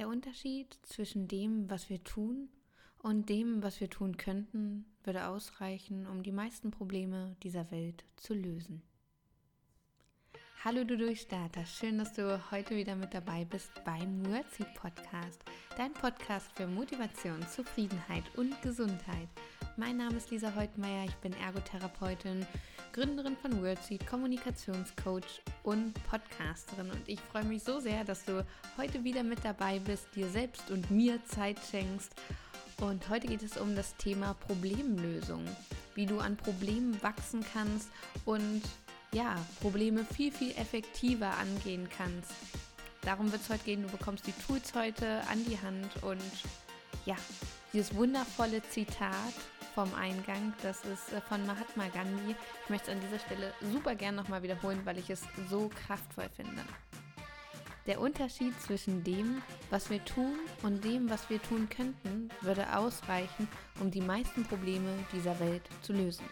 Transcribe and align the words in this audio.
Der 0.00 0.08
Unterschied 0.08 0.78
zwischen 0.84 1.28
dem, 1.28 1.68
was 1.68 1.90
wir 1.90 2.02
tun 2.02 2.48
und 3.02 3.28
dem, 3.28 3.62
was 3.62 3.82
wir 3.82 3.90
tun 3.90 4.16
könnten, 4.16 4.86
würde 5.04 5.26
ausreichen, 5.26 6.06
um 6.06 6.22
die 6.22 6.32
meisten 6.32 6.70
Probleme 6.70 7.36
dieser 7.42 7.70
Welt 7.70 8.06
zu 8.16 8.32
lösen. 8.32 8.80
Hallo 10.64 10.84
du 10.84 10.96
Durchstarter, 10.96 11.66
schön, 11.66 11.98
dass 11.98 12.14
du 12.14 12.50
heute 12.50 12.76
wieder 12.76 12.96
mit 12.96 13.12
dabei 13.12 13.44
bist 13.44 13.72
beim 13.84 14.24
Wordseed 14.24 14.72
Podcast, 14.72 15.44
dein 15.76 15.92
Podcast 15.92 16.50
für 16.52 16.66
Motivation, 16.66 17.46
Zufriedenheit 17.46 18.24
und 18.38 18.58
Gesundheit. 18.62 19.28
Mein 19.76 19.98
Name 19.98 20.16
ist 20.16 20.30
Lisa 20.30 20.54
Heutmeier, 20.56 21.04
ich 21.04 21.16
bin 21.16 21.34
Ergotherapeutin, 21.34 22.46
Gründerin 22.92 23.36
von 23.36 23.62
Wordseed, 23.62 24.04
Kommunikationscoach 24.06 25.42
und 25.62 25.94
Podcasterin 26.08 26.90
und 26.90 27.08
ich 27.08 27.20
freue 27.20 27.44
mich 27.44 27.62
so 27.62 27.78
sehr, 27.78 28.02
dass 28.02 28.24
du 28.24 28.44
heute 28.76 29.04
wieder 29.04 29.22
mit 29.22 29.44
dabei 29.44 29.78
bist, 29.78 30.08
dir 30.16 30.28
selbst 30.28 30.70
und 30.72 30.90
mir 30.90 31.24
Zeit 31.26 31.58
schenkst. 31.70 32.12
Und 32.80 33.08
heute 33.08 33.28
geht 33.28 33.44
es 33.44 33.56
um 33.56 33.76
das 33.76 33.94
Thema 33.96 34.34
Problemlösung, 34.34 35.44
wie 35.94 36.06
du 36.06 36.18
an 36.18 36.36
Problemen 36.36 37.00
wachsen 37.00 37.44
kannst 37.52 37.90
und 38.24 38.62
ja, 39.12 39.36
Probleme 39.60 40.04
viel, 40.04 40.32
viel 40.32 40.50
effektiver 40.52 41.36
angehen 41.38 41.88
kannst. 41.96 42.32
Darum 43.02 43.30
wird 43.30 43.42
es 43.42 43.50
heute 43.50 43.64
gehen. 43.64 43.82
Du 43.82 43.88
bekommst 43.88 44.26
die 44.26 44.34
Tools 44.46 44.74
heute 44.74 45.20
an 45.28 45.44
die 45.44 45.58
Hand 45.60 46.02
und 46.02 46.20
ja, 47.06 47.16
dieses 47.72 47.94
wundervolle 47.94 48.62
Zitat 48.68 49.34
vom 49.74 49.92
Eingang, 49.94 50.52
das 50.62 50.84
ist 50.84 51.12
äh, 51.12 51.20
von 51.20 51.44
Mahatma 51.46 51.88
Gandhi. 51.88 52.34
Ich 52.64 52.70
möchte 52.70 52.90
es 52.90 52.96
an 52.96 53.00
dieser 53.00 53.18
Stelle 53.18 53.52
super 53.72 53.94
gern 53.94 54.14
nochmal 54.14 54.42
wiederholen, 54.42 54.80
weil 54.84 54.98
ich 54.98 55.10
es 55.10 55.22
so 55.48 55.70
kraftvoll 55.86 56.28
finde. 56.34 56.62
Der 57.86 58.00
Unterschied 58.00 58.60
zwischen 58.60 59.02
dem, 59.04 59.42
was 59.70 59.90
wir 59.90 60.04
tun 60.04 60.38
und 60.62 60.84
dem, 60.84 61.08
was 61.08 61.30
wir 61.30 61.40
tun 61.40 61.68
könnten, 61.68 62.28
würde 62.42 62.76
ausreichen, 62.76 63.48
um 63.80 63.90
die 63.90 64.02
meisten 64.02 64.44
Probleme 64.44 64.90
dieser 65.12 65.38
Welt 65.40 65.62
zu 65.82 65.92
lösen. 65.92 66.24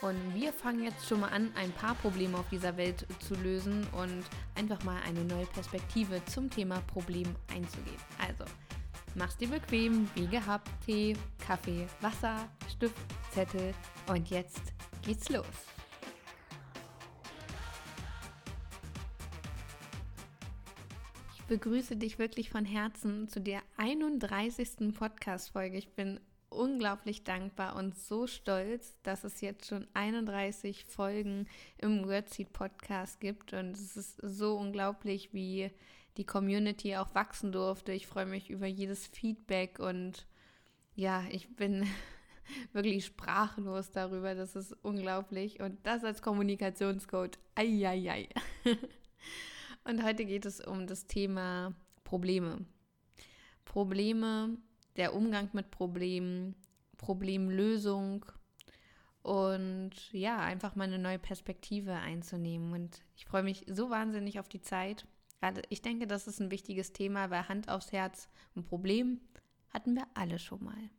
Und 0.00 0.34
wir 0.34 0.52
fangen 0.52 0.82
jetzt 0.82 1.06
schon 1.06 1.20
mal 1.20 1.28
an, 1.28 1.52
ein 1.56 1.72
paar 1.72 1.94
Probleme 1.96 2.38
auf 2.38 2.48
dieser 2.48 2.76
Welt 2.78 3.06
zu 3.18 3.34
lösen 3.34 3.86
und 3.92 4.24
einfach 4.54 4.82
mal 4.82 4.98
eine 5.06 5.22
neue 5.24 5.44
Perspektive 5.46 6.24
zum 6.24 6.48
Thema 6.48 6.80
Problem 6.86 7.36
einzugehen. 7.54 8.00
Also, 8.18 8.44
mach's 9.14 9.36
dir 9.36 9.48
bequem, 9.48 10.08
wie 10.14 10.26
gehabt, 10.26 10.68
Tee, 10.84 11.16
Kaffee, 11.38 11.86
Wasser, 12.00 12.48
Stift, 12.68 12.94
Zettel 13.32 13.74
und 14.08 14.30
jetzt 14.30 14.72
geht's 15.02 15.28
los. 15.28 15.46
Ich 21.34 21.42
begrüße 21.44 21.96
dich 21.96 22.18
wirklich 22.18 22.50
von 22.50 22.64
Herzen 22.64 23.28
zu 23.28 23.40
der 23.40 23.62
31. 23.76 24.94
Podcast-Folge. 24.96 25.78
Ich 25.78 25.94
bin 25.94 26.20
unglaublich 26.48 27.24
dankbar 27.24 27.76
und 27.76 27.96
so 27.96 28.26
stolz, 28.26 28.96
dass 29.02 29.24
es 29.24 29.40
jetzt 29.40 29.66
schon 29.66 29.86
31 29.94 30.84
Folgen 30.84 31.48
im 31.78 32.06
Wordseed 32.06 32.52
Podcast 32.52 33.20
gibt 33.20 33.52
und 33.52 33.72
es 33.72 33.96
ist 33.96 34.16
so 34.22 34.56
unglaublich, 34.56 35.32
wie 35.32 35.70
die 36.20 36.26
Community 36.26 36.96
auch 36.96 37.14
wachsen 37.14 37.50
durfte. 37.50 37.92
Ich 37.92 38.06
freue 38.06 38.26
mich 38.26 38.50
über 38.50 38.66
jedes 38.66 39.06
Feedback 39.06 39.78
und 39.78 40.26
ja, 40.94 41.24
ich 41.30 41.56
bin 41.56 41.86
wirklich 42.74 43.06
sprachlos 43.06 43.90
darüber. 43.90 44.34
Das 44.34 44.54
ist 44.54 44.76
unglaublich 44.82 45.60
und 45.60 45.78
das 45.86 46.04
als 46.04 46.20
Kommunikationscoach. 46.20 47.38
Eieiei. 47.54 48.28
Und 49.82 50.04
heute 50.04 50.26
geht 50.26 50.44
es 50.44 50.60
um 50.60 50.86
das 50.86 51.06
Thema 51.06 51.72
Probleme. 52.04 52.66
Probleme 53.64 54.58
der 54.96 55.14
Umgang 55.14 55.48
mit 55.54 55.70
Problemen, 55.70 56.54
Problemlösung 56.98 58.26
und 59.22 59.92
ja, 60.12 60.38
einfach 60.38 60.76
mal 60.76 60.84
eine 60.84 60.98
neue 60.98 61.18
Perspektive 61.18 61.94
einzunehmen. 61.94 62.74
Und 62.74 63.02
ich 63.16 63.24
freue 63.24 63.42
mich 63.42 63.64
so 63.68 63.88
wahnsinnig 63.88 64.38
auf 64.38 64.50
die 64.50 64.60
Zeit. 64.60 65.06
Ich 65.68 65.82
denke, 65.82 66.06
das 66.06 66.26
ist 66.26 66.40
ein 66.40 66.50
wichtiges 66.50 66.92
Thema, 66.92 67.30
weil 67.30 67.48
Hand 67.48 67.68
aufs 67.68 67.92
Herz, 67.92 68.28
ein 68.56 68.64
Problem 68.64 69.20
hatten 69.70 69.94
wir 69.94 70.06
alle 70.14 70.38
schon 70.38 70.62
mal. 70.62 70.90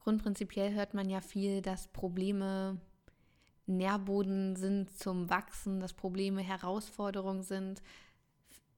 Grundprinzipiell 0.00 0.74
hört 0.74 0.94
man 0.94 1.08
ja 1.08 1.20
viel, 1.20 1.62
dass 1.62 1.88
Probleme 1.88 2.80
Nährboden 3.66 4.56
sind 4.56 4.96
zum 4.96 5.28
Wachsen, 5.28 5.80
dass 5.80 5.92
Probleme 5.92 6.40
Herausforderungen 6.40 7.42
sind. 7.42 7.82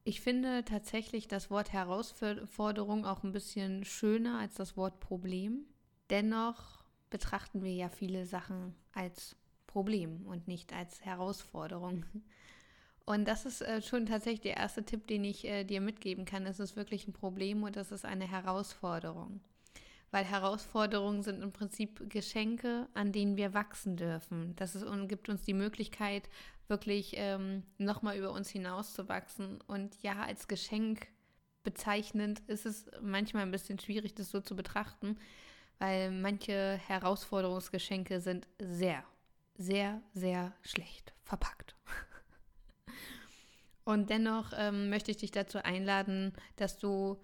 Ich 0.05 0.22
finde 0.22 0.65
tatsächlich 0.65 1.28
das 1.28 1.50
Wort 1.50 1.72
Herausforderung 1.72 3.05
auch 3.05 3.22
ein 3.22 3.33
bisschen 3.33 3.84
schöner 3.84 4.38
als 4.38 4.55
das 4.55 4.77
Wort 4.77 5.00
Problem. 5.00 5.67
Dennoch 6.09 6.83
betrachten 7.11 7.62
wir 7.62 7.75
ja 7.75 7.91
viele 7.91 8.25
Sachen 8.25 8.75
als 8.93 9.37
Problem 9.67 10.27
und 10.27 10.49
nicht 10.49 10.72
als 10.72 11.05
Herausforderung. 11.05 12.06
Und 13.09 13.27
das 13.27 13.47
ist 13.47 13.63
äh, 13.63 13.81
schon 13.81 14.05
tatsächlich 14.07 14.43
der 14.43 14.59
erste 14.59 14.85
Tipp, 14.85 15.07
den 15.07 15.25
ich 15.25 15.45
äh, 15.47 15.65
dir 15.65 15.81
mitgeben 15.81 16.27
kann. 16.27 16.45
Es 16.47 16.61
ist 16.61 16.77
wirklich 16.77 17.09
ein 17.09 17.15
Problem 17.15 17.63
und 17.63 17.77
es 17.77 17.91
ist 17.91 18.05
eine 18.05 18.31
Herausforderung 18.31 19.41
weil 20.11 20.25
Herausforderungen 20.25 21.23
sind 21.23 21.43
im 21.43 21.53
Prinzip 21.53 22.09
Geschenke, 22.11 22.89
an 22.95 23.13
denen 23.13 23.37
wir 23.37 23.53
wachsen 23.55 23.97
dürfen. 23.97 24.55
Das 24.57 24.75
ist, 24.75 24.85
und 24.85 25.09
gibt 25.09 25.29
uns 25.29 25.43
die 25.45 25.55
Möglichkeit, 25.55 26.29
wirklich 26.67 27.13
ähm, 27.17 27.63
nochmal 27.77 28.17
über 28.17 28.33
uns 28.33 28.49
hinauszuwachsen. 28.49 29.61
Und 29.67 30.03
ja, 30.03 30.23
als 30.23 30.49
Geschenk 30.49 31.09
bezeichnend 31.63 32.41
ist 32.47 32.65
es 32.65 32.87
manchmal 33.03 33.43
ein 33.43 33.51
bisschen 33.51 33.79
schwierig, 33.79 34.15
das 34.15 34.31
so 34.31 34.41
zu 34.41 34.57
betrachten, 34.57 35.19
weil 35.79 36.11
manche 36.11 36.81
Herausforderungsgeschenke 36.87 38.21
sind 38.21 38.49
sehr, 38.59 39.05
sehr, 39.57 40.01
sehr 40.15 40.55
schlecht 40.63 41.13
verpackt. 41.23 41.77
Und 43.88 44.10
dennoch 44.10 44.53
ähm, 44.54 44.91
möchte 44.91 45.10
ich 45.10 45.16
dich 45.16 45.31
dazu 45.31 45.65
einladen, 45.65 46.34
dass 46.56 46.76
du 46.76 47.16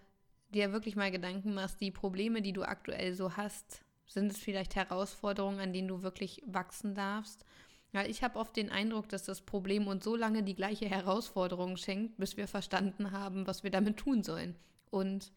dir 0.49 0.73
wirklich 0.73 0.97
mal 0.97 1.11
Gedanken 1.11 1.53
machst, 1.53 1.79
die 1.83 1.91
Probleme, 1.91 2.41
die 2.41 2.55
du 2.55 2.63
aktuell 2.63 3.13
so 3.13 3.37
hast, 3.37 3.85
sind 4.07 4.33
es 4.33 4.39
vielleicht 4.39 4.75
Herausforderungen, 4.75 5.61
an 5.61 5.75
denen 5.75 5.89
du 5.89 6.03
wirklich 6.03 6.43
wachsen 6.47 6.95
darfst? 6.95 7.45
Ja, 7.93 8.07
ich 8.07 8.23
habe 8.23 8.39
oft 8.39 8.57
den 8.57 8.71
Eindruck, 8.71 9.11
dass 9.11 9.25
das 9.25 9.43
Problem 9.43 9.87
uns 9.87 10.05
so 10.05 10.17
lange 10.17 10.43
die 10.43 10.55
gleiche 10.55 10.89
Herausforderung 10.89 11.77
schenkt, 11.77 12.17
bis 12.17 12.39
wir 12.39 12.49
verstanden 12.49 13.11
haben, 13.11 13.47
was 13.47 13.63
wir 13.63 13.71
damit 13.71 13.99
tun 13.99 14.23
sollen 14.23 14.57
und 14.91 15.33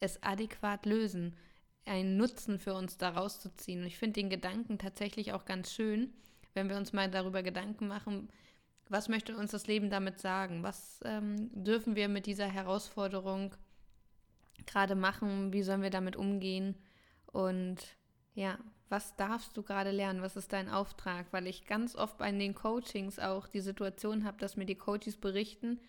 es 0.00 0.20
adäquat 0.24 0.84
lösen, 0.84 1.36
einen 1.84 2.16
Nutzen 2.16 2.58
für 2.58 2.74
uns 2.74 2.96
daraus 2.96 3.38
zu 3.38 3.54
ziehen. 3.54 3.82
Und 3.82 3.86
ich 3.86 3.98
finde 3.98 4.14
den 4.14 4.30
Gedanken 4.30 4.78
tatsächlich 4.78 5.32
auch 5.32 5.44
ganz 5.44 5.72
schön, 5.72 6.12
wenn 6.54 6.68
wir 6.68 6.76
uns 6.76 6.92
mal 6.92 7.08
darüber 7.08 7.44
Gedanken 7.44 7.86
machen, 7.86 8.30
was 8.88 9.08
möchte 9.08 9.36
uns 9.36 9.52
das 9.52 9.66
Leben 9.66 9.90
damit 9.90 10.18
sagen? 10.20 10.62
Was 10.62 11.00
ähm, 11.04 11.50
dürfen 11.52 11.96
wir 11.96 12.08
mit 12.08 12.26
dieser 12.26 12.46
Herausforderung 12.46 13.54
gerade 14.66 14.94
machen, 14.94 15.52
wie 15.52 15.62
sollen 15.62 15.82
wir 15.82 15.90
damit 15.90 16.16
umgehen? 16.16 16.76
Und 17.26 17.78
ja, 18.34 18.58
was 18.88 19.16
darfst 19.16 19.56
du 19.56 19.62
gerade 19.62 19.90
lernen, 19.90 20.22
was 20.22 20.36
ist 20.36 20.52
dein 20.52 20.68
Auftrag, 20.68 21.26
weil 21.32 21.46
ich 21.46 21.66
ganz 21.66 21.96
oft 21.96 22.18
bei 22.18 22.30
den 22.30 22.54
Coachings 22.54 23.18
auch 23.18 23.48
die 23.48 23.60
Situation 23.60 24.24
habe, 24.24 24.38
dass 24.38 24.56
mir 24.56 24.66
die 24.66 24.74
Coaches 24.74 25.16
berichten 25.16 25.80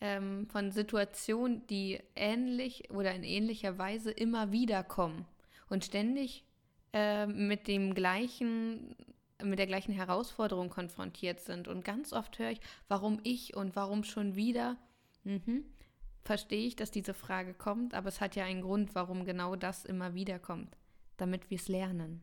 ähm, 0.00 0.48
von 0.48 0.72
Situationen, 0.72 1.66
die 1.68 2.00
ähnlich 2.16 2.90
oder 2.90 3.14
in 3.14 3.22
ähnlicher 3.22 3.78
Weise 3.78 4.10
immer 4.10 4.50
wieder 4.50 4.82
kommen 4.82 5.26
und 5.68 5.84
ständig 5.84 6.44
äh, 6.92 7.26
mit 7.26 7.68
dem 7.68 7.94
gleichen 7.94 8.96
mit 9.44 9.58
der 9.58 9.66
gleichen 9.66 9.92
Herausforderung 9.92 10.70
konfrontiert 10.70 11.40
sind. 11.40 11.68
Und 11.68 11.84
ganz 11.84 12.12
oft 12.12 12.38
höre 12.38 12.50
ich, 12.50 12.60
warum 12.88 13.20
ich 13.22 13.56
und 13.56 13.76
warum 13.76 14.04
schon 14.04 14.36
wieder. 14.36 14.76
Mhm 15.24 15.64
verstehe 16.24 16.66
ich, 16.66 16.76
dass 16.76 16.90
diese 16.90 17.14
Frage 17.14 17.54
kommt, 17.54 17.94
aber 17.94 18.08
es 18.08 18.20
hat 18.20 18.36
ja 18.36 18.44
einen 18.44 18.62
Grund, 18.62 18.94
warum 18.94 19.24
genau 19.24 19.56
das 19.56 19.84
immer 19.84 20.14
wieder 20.14 20.38
kommt, 20.38 20.76
damit 21.16 21.50
wir 21.50 21.56
es 21.56 21.68
lernen. 21.68 22.22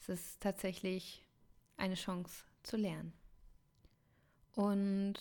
Es 0.00 0.08
ist 0.08 0.40
tatsächlich 0.40 1.24
eine 1.76 1.94
Chance 1.94 2.44
zu 2.62 2.76
lernen. 2.76 3.12
Und 4.54 5.14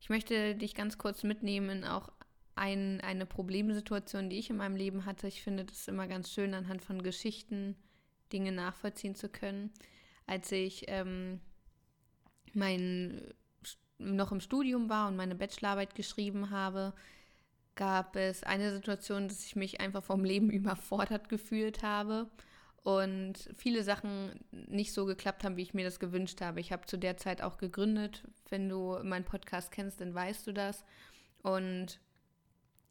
ich 0.00 0.08
möchte 0.10 0.54
dich 0.54 0.74
ganz 0.74 0.98
kurz 0.98 1.22
mitnehmen 1.22 1.70
in 1.70 1.84
auch 1.84 2.10
ein, 2.54 3.00
eine 3.00 3.26
Problemsituation, 3.26 4.28
die 4.28 4.38
ich 4.38 4.50
in 4.50 4.56
meinem 4.56 4.76
Leben 4.76 5.06
hatte. 5.06 5.26
Ich 5.26 5.42
finde 5.42 5.64
das 5.64 5.88
immer 5.88 6.06
ganz 6.06 6.30
schön, 6.30 6.54
anhand 6.54 6.82
von 6.82 7.02
Geschichten 7.02 7.76
Dinge 8.32 8.52
nachvollziehen 8.52 9.14
zu 9.14 9.28
können. 9.28 9.72
Als 10.26 10.50
ich 10.52 10.84
ähm, 10.88 11.40
mein 12.54 13.34
noch 13.98 14.32
im 14.32 14.40
Studium 14.40 14.88
war 14.88 15.08
und 15.08 15.16
meine 15.16 15.34
Bachelorarbeit 15.34 15.94
geschrieben 15.94 16.50
habe, 16.50 16.92
gab 17.74 18.16
es 18.16 18.42
eine 18.42 18.72
Situation, 18.72 19.28
dass 19.28 19.44
ich 19.44 19.56
mich 19.56 19.80
einfach 19.80 20.02
vom 20.02 20.24
Leben 20.24 20.50
überfordert 20.50 21.28
gefühlt 21.28 21.82
habe 21.82 22.28
und 22.82 23.34
viele 23.56 23.84
Sachen 23.84 24.40
nicht 24.50 24.92
so 24.92 25.06
geklappt 25.06 25.44
haben, 25.44 25.56
wie 25.56 25.62
ich 25.62 25.74
mir 25.74 25.84
das 25.84 26.00
gewünscht 26.00 26.40
habe. 26.40 26.60
Ich 26.60 26.72
habe 26.72 26.86
zu 26.86 26.98
der 26.98 27.16
Zeit 27.16 27.40
auch 27.40 27.58
gegründet. 27.58 28.24
Wenn 28.48 28.68
du 28.68 28.98
meinen 29.04 29.24
Podcast 29.24 29.70
kennst, 29.70 30.00
dann 30.00 30.14
weißt 30.14 30.46
du 30.46 30.52
das. 30.52 30.84
Und 31.42 32.00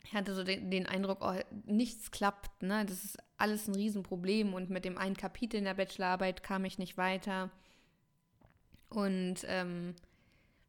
ich 0.03 0.13
hatte 0.13 0.33
so 0.33 0.43
den, 0.43 0.71
den 0.71 0.87
Eindruck, 0.87 1.19
oh, 1.21 1.33
nichts 1.65 2.09
klappt, 2.11 2.63
ne? 2.63 2.85
Das 2.85 3.03
ist 3.03 3.17
alles 3.41 3.67
ein 3.67 3.75
Riesenproblem 3.75 4.53
und 4.53 4.69
mit 4.69 4.85
dem 4.85 4.97
einen 4.97 5.17
Kapitel 5.17 5.57
in 5.57 5.65
der 5.65 5.73
Bachelorarbeit 5.73 6.43
kam 6.43 6.63
ich 6.65 6.77
nicht 6.77 6.97
weiter. 6.97 7.49
Und 8.89 9.45
ähm, 9.47 9.95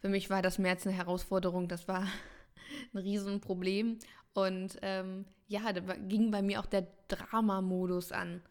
für 0.00 0.08
mich 0.08 0.30
war 0.30 0.42
das 0.42 0.58
mehr 0.58 0.72
als 0.72 0.86
eine 0.86 0.96
Herausforderung, 0.96 1.68
das 1.68 1.86
war 1.86 2.06
ein 2.94 2.98
Riesenproblem. 2.98 3.98
Und 4.34 4.78
ähm, 4.82 5.26
ja, 5.48 5.72
da 5.72 5.80
ging 5.94 6.30
bei 6.30 6.42
mir 6.42 6.60
auch 6.60 6.66
der 6.66 6.86
Drama-Modus 7.08 8.12
an. 8.12 8.42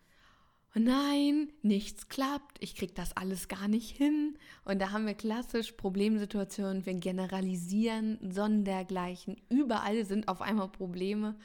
Oh 0.74 0.80
nein, 0.80 1.52
nichts 1.64 2.08
klappt, 2.08 2.58
ich 2.64 2.76
krieg 2.76 2.96
das 2.96 3.18
alles 3.18 3.50
gar 3.50 3.68
nicht 3.68 3.96
hin. 3.96 4.38
Und 4.64 4.82
da 4.82 4.92
haben 4.92 5.06
wir 5.06 5.16
klassisch 5.16 5.74
Problemsituationen, 5.74 6.86
wir 6.86 6.94
generalisieren 6.94 8.32
sondergleichen. 8.32 9.36
Überall 9.50 10.06
sind 10.06 10.30
auf 10.30 10.42
einmal 10.42 10.70
Probleme. 10.70 11.36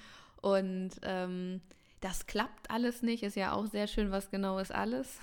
Und 0.42 0.90
ähm, 1.02 1.60
das 2.00 2.26
klappt 2.26 2.70
alles 2.70 3.02
nicht, 3.02 3.22
ist 3.22 3.36
ja 3.36 3.52
auch 3.52 3.66
sehr 3.66 3.86
schön, 3.86 4.10
was 4.10 4.30
genau 4.30 4.58
ist 4.58 4.72
alles. 4.72 5.18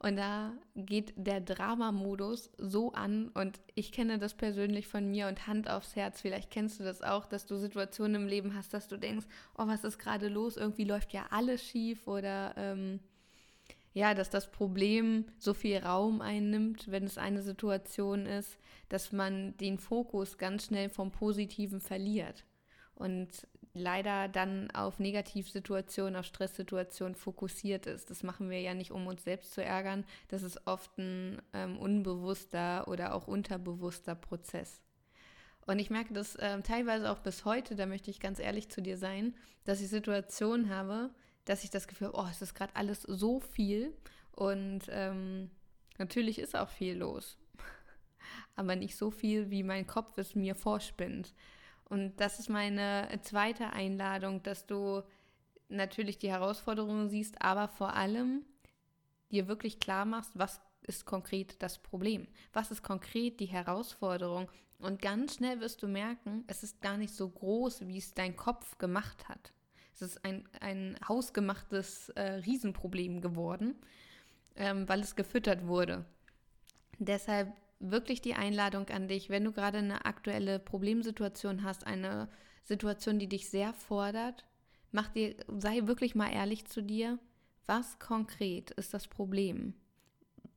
Und 0.00 0.16
da 0.16 0.52
geht 0.76 1.12
der 1.16 1.40
Drama-Modus 1.40 2.50
so 2.56 2.92
an 2.92 3.30
und 3.30 3.60
ich 3.74 3.90
kenne 3.90 4.18
das 4.18 4.34
persönlich 4.34 4.86
von 4.86 5.10
mir 5.10 5.26
und 5.26 5.48
Hand 5.48 5.68
aufs 5.68 5.96
Herz, 5.96 6.20
vielleicht 6.20 6.52
kennst 6.52 6.78
du 6.78 6.84
das 6.84 7.02
auch, 7.02 7.26
dass 7.26 7.46
du 7.46 7.56
Situationen 7.56 8.22
im 8.22 8.28
Leben 8.28 8.54
hast, 8.54 8.72
dass 8.72 8.86
du 8.86 8.96
denkst, 8.96 9.26
oh, 9.56 9.66
was 9.66 9.82
ist 9.82 9.98
gerade 9.98 10.28
los? 10.28 10.56
Irgendwie 10.56 10.84
läuft 10.84 11.12
ja 11.12 11.26
alles 11.30 11.64
schief 11.64 12.06
oder 12.06 12.54
ähm, 12.56 13.00
ja, 13.92 14.14
dass 14.14 14.30
das 14.30 14.52
Problem 14.52 15.24
so 15.38 15.52
viel 15.52 15.78
Raum 15.78 16.20
einnimmt, 16.20 16.88
wenn 16.88 17.02
es 17.02 17.18
eine 17.18 17.42
Situation 17.42 18.26
ist, 18.26 18.56
dass 18.88 19.10
man 19.10 19.56
den 19.56 19.78
Fokus 19.78 20.38
ganz 20.38 20.66
schnell 20.66 20.90
vom 20.90 21.10
Positiven 21.10 21.80
verliert. 21.80 22.44
Und 22.94 23.28
leider 23.74 24.28
dann 24.28 24.70
auf 24.70 24.98
Negativsituationen, 24.98 26.16
auf 26.16 26.26
Stresssituationen 26.26 27.14
fokussiert 27.14 27.86
ist. 27.86 28.10
Das 28.10 28.22
machen 28.22 28.50
wir 28.50 28.60
ja 28.60 28.74
nicht, 28.74 28.90
um 28.90 29.06
uns 29.06 29.24
selbst 29.24 29.52
zu 29.52 29.62
ärgern. 29.62 30.04
Das 30.28 30.42
ist 30.42 30.66
oft 30.66 30.96
ein 30.98 31.40
ähm, 31.52 31.78
unbewusster 31.78 32.88
oder 32.88 33.14
auch 33.14 33.28
unterbewusster 33.28 34.14
Prozess. 34.14 34.80
Und 35.66 35.78
ich 35.78 35.90
merke 35.90 36.14
das 36.14 36.34
äh, 36.36 36.60
teilweise 36.62 37.10
auch 37.10 37.18
bis 37.18 37.44
heute, 37.44 37.76
da 37.76 37.84
möchte 37.84 38.10
ich 38.10 38.20
ganz 38.20 38.38
ehrlich 38.38 38.70
zu 38.70 38.80
dir 38.80 38.96
sein, 38.96 39.34
dass 39.64 39.82
ich 39.82 39.88
Situationen 39.88 40.70
habe, 40.70 41.10
dass 41.44 41.62
ich 41.62 41.68
das 41.70 41.86
Gefühl 41.86 42.08
habe, 42.08 42.18
oh, 42.18 42.28
es 42.30 42.40
ist 42.40 42.54
gerade 42.54 42.74
alles 42.74 43.02
so 43.02 43.40
viel. 43.40 43.92
Und 44.32 44.82
ähm, 44.88 45.50
natürlich 45.98 46.38
ist 46.38 46.56
auch 46.56 46.70
viel 46.70 46.96
los. 46.96 47.36
Aber 48.56 48.76
nicht 48.76 48.96
so 48.96 49.10
viel, 49.10 49.50
wie 49.50 49.62
mein 49.62 49.86
Kopf 49.86 50.16
es 50.16 50.34
mir 50.34 50.54
vorspinnt. 50.54 51.34
Und 51.88 52.16
das 52.20 52.38
ist 52.38 52.48
meine 52.50 53.08
zweite 53.22 53.72
Einladung, 53.72 54.42
dass 54.42 54.66
du 54.66 55.02
natürlich 55.68 56.18
die 56.18 56.30
Herausforderungen 56.30 57.08
siehst, 57.08 57.40
aber 57.42 57.68
vor 57.68 57.94
allem 57.94 58.44
dir 59.30 59.48
wirklich 59.48 59.80
klar 59.80 60.04
machst, 60.04 60.32
was 60.34 60.60
ist 60.82 61.04
konkret 61.04 61.62
das 61.62 61.78
Problem? 61.78 62.26
Was 62.52 62.70
ist 62.70 62.82
konkret 62.82 63.40
die 63.40 63.46
Herausforderung? 63.46 64.50
Und 64.78 65.02
ganz 65.02 65.36
schnell 65.36 65.60
wirst 65.60 65.82
du 65.82 65.88
merken, 65.88 66.44
es 66.46 66.62
ist 66.62 66.80
gar 66.80 66.96
nicht 66.96 67.12
so 67.12 67.28
groß, 67.28 67.86
wie 67.88 67.98
es 67.98 68.14
dein 68.14 68.36
Kopf 68.36 68.78
gemacht 68.78 69.28
hat. 69.28 69.52
Es 69.92 70.02
ist 70.02 70.24
ein, 70.24 70.48
ein 70.60 70.96
hausgemachtes 71.06 72.10
äh, 72.10 72.22
Riesenproblem 72.22 73.20
geworden, 73.20 73.74
ähm, 74.54 74.88
weil 74.88 75.00
es 75.00 75.16
gefüttert 75.16 75.66
wurde. 75.66 76.04
Deshalb 76.98 77.52
wirklich 77.80 78.20
die 78.20 78.34
Einladung 78.34 78.88
an 78.88 79.08
dich, 79.08 79.30
wenn 79.30 79.44
du 79.44 79.52
gerade 79.52 79.78
eine 79.78 80.04
aktuelle 80.04 80.58
Problemsituation 80.58 81.62
hast, 81.62 81.86
eine 81.86 82.28
Situation, 82.64 83.18
die 83.18 83.28
dich 83.28 83.48
sehr 83.48 83.72
fordert, 83.72 84.44
mach 84.92 85.08
dir, 85.08 85.36
sei 85.48 85.86
wirklich 85.86 86.14
mal 86.14 86.32
ehrlich 86.32 86.66
zu 86.66 86.82
dir. 86.82 87.18
Was 87.66 87.98
konkret 87.98 88.70
ist 88.72 88.94
das 88.94 89.06
Problem? 89.06 89.74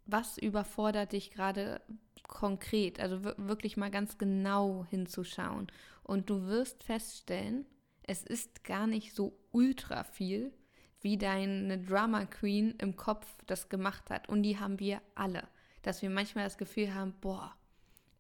Was 0.06 0.38
überfordert 0.38 1.12
dich 1.12 1.32
gerade 1.32 1.82
konkret? 2.28 3.00
Also 3.00 3.24
wirklich 3.24 3.78
mal 3.78 3.92
ganz 3.92 4.18
genau 4.18 4.86
hinzuschauen. 4.90 5.68
Und 6.04 6.30
du 6.30 6.48
wirst 6.48 6.84
feststellen, 6.84 7.66
es 8.04 8.24
ist 8.24 8.64
gar 8.64 8.88
nicht 8.88 9.14
so 9.14 9.38
ultra 9.52 10.04
viel, 10.04 10.54
wie 11.02 11.18
deine 11.18 11.80
Drama 11.80 12.26
Queen 12.26 12.76
im 12.80 12.96
Kopf 12.96 13.28
das 13.46 13.70
gemacht 13.70 14.10
hat. 14.10 14.28
Und 14.30 14.44
die 14.44 14.60
haben 14.60 14.80
wir 14.80 15.02
alle 15.16 15.48
dass 15.82 16.02
wir 16.02 16.10
manchmal 16.10 16.44
das 16.44 16.58
Gefühl 16.58 16.94
haben, 16.94 17.14
boah, 17.22 17.56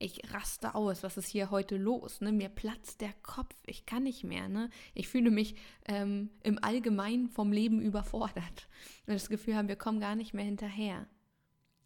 ich 0.01 0.33
raste 0.33 0.73
aus, 0.73 1.03
was 1.03 1.17
ist 1.17 1.27
hier 1.27 1.51
heute 1.51 1.77
los? 1.77 2.21
Ne? 2.21 2.31
Mir 2.31 2.49
platzt 2.49 3.01
der 3.01 3.13
Kopf, 3.21 3.55
ich 3.67 3.85
kann 3.85 4.03
nicht 4.03 4.23
mehr. 4.23 4.49
Ne? 4.49 4.69
Ich 4.95 5.07
fühle 5.07 5.29
mich 5.29 5.55
ähm, 5.85 6.31
im 6.41 6.61
Allgemeinen 6.63 7.29
vom 7.29 7.51
Leben 7.51 7.79
überfordert. 7.81 8.67
Und 9.05 9.13
das 9.13 9.29
Gefühl 9.29 9.55
haben, 9.55 9.67
wir 9.67 9.75
kommen 9.75 9.99
gar 9.99 10.15
nicht 10.15 10.33
mehr 10.33 10.45
hinterher. 10.45 11.07